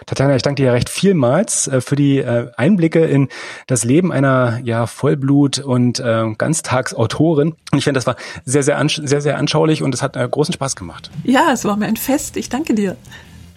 [0.06, 3.30] Tatjana, ich danke dir recht vielmals äh, für die äh, Einblicke in
[3.66, 7.56] das Leben einer ja Vollblut- und äh, Ganztagsautorin.
[7.72, 8.16] Und ich finde, das war
[8.46, 11.10] sehr, sehr, sehr, sehr anschaulich und es hat äh, großen Spaß gemacht.
[11.24, 12.38] Ja, es war mir ein Fest.
[12.38, 12.96] Ich danke dir.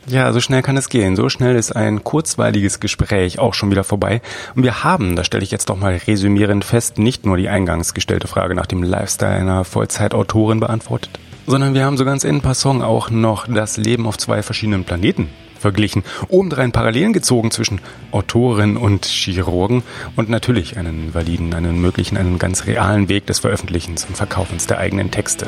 [0.07, 1.15] Ja, so schnell kann es gehen.
[1.15, 4.23] So schnell ist ein kurzweiliges Gespräch auch schon wieder vorbei.
[4.55, 7.95] Und wir haben, das stelle ich jetzt doch mal resümierend fest, nicht nur die eingangs
[7.95, 12.83] gestellte Frage nach dem Lifestyle einer Vollzeitautorin beantwortet, sondern wir haben so ganz in passant
[12.83, 15.29] auch noch das Leben auf zwei verschiedenen Planeten
[15.61, 17.81] verglichen, obendrein Parallelen gezogen zwischen
[18.11, 19.83] Autorin und Chirurgen
[20.17, 24.79] und natürlich einen validen, einen möglichen, einen ganz realen Weg des Veröffentlichens und Verkaufens der
[24.79, 25.47] eigenen Texte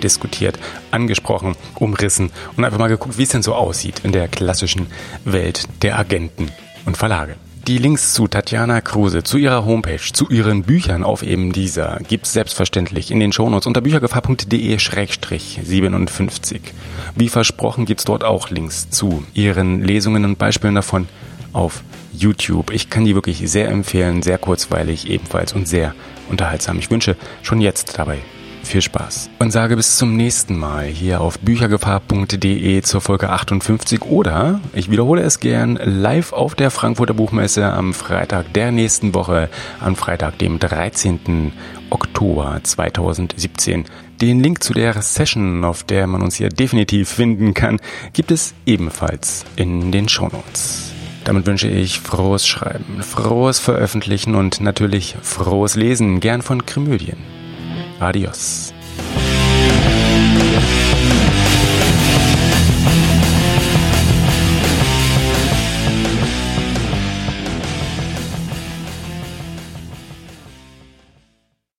[0.00, 0.58] diskutiert,
[0.90, 4.86] angesprochen, umrissen und einfach mal geguckt, wie es denn so aussieht in der klassischen
[5.24, 6.50] Welt der Agenten
[6.86, 7.36] und Verlage.
[7.66, 12.32] Die Links zu Tatjana Kruse, zu ihrer Homepage, zu ihren Büchern auf eben dieser gibt's
[12.32, 16.60] selbstverständlich in den Shownotes unter büchergefahr.de-57.
[17.14, 21.06] Wie versprochen gibt's dort auch Links zu ihren Lesungen und Beispielen davon
[21.52, 21.82] auf
[22.12, 22.72] YouTube.
[22.72, 25.94] Ich kann die wirklich sehr empfehlen, sehr kurzweilig ebenfalls und sehr
[26.30, 26.78] unterhaltsam.
[26.78, 28.20] Ich wünsche schon jetzt dabei
[28.70, 34.60] viel Spaß und sage bis zum nächsten Mal hier auf büchergefahr.de zur Folge 58 oder
[34.72, 39.50] ich wiederhole es gern live auf der Frankfurter Buchmesse am Freitag der nächsten Woche,
[39.80, 41.52] am Freitag, dem 13.
[41.90, 43.84] Oktober 2017
[44.20, 47.80] Den Link zu der Session, auf der man uns hier definitiv finden kann,
[48.12, 50.92] gibt es ebenfalls in den Shownotes.
[51.24, 56.64] Damit wünsche ich frohes Schreiben, frohes Veröffentlichen und natürlich frohes Lesen, gern von
[58.02, 58.72] アディオス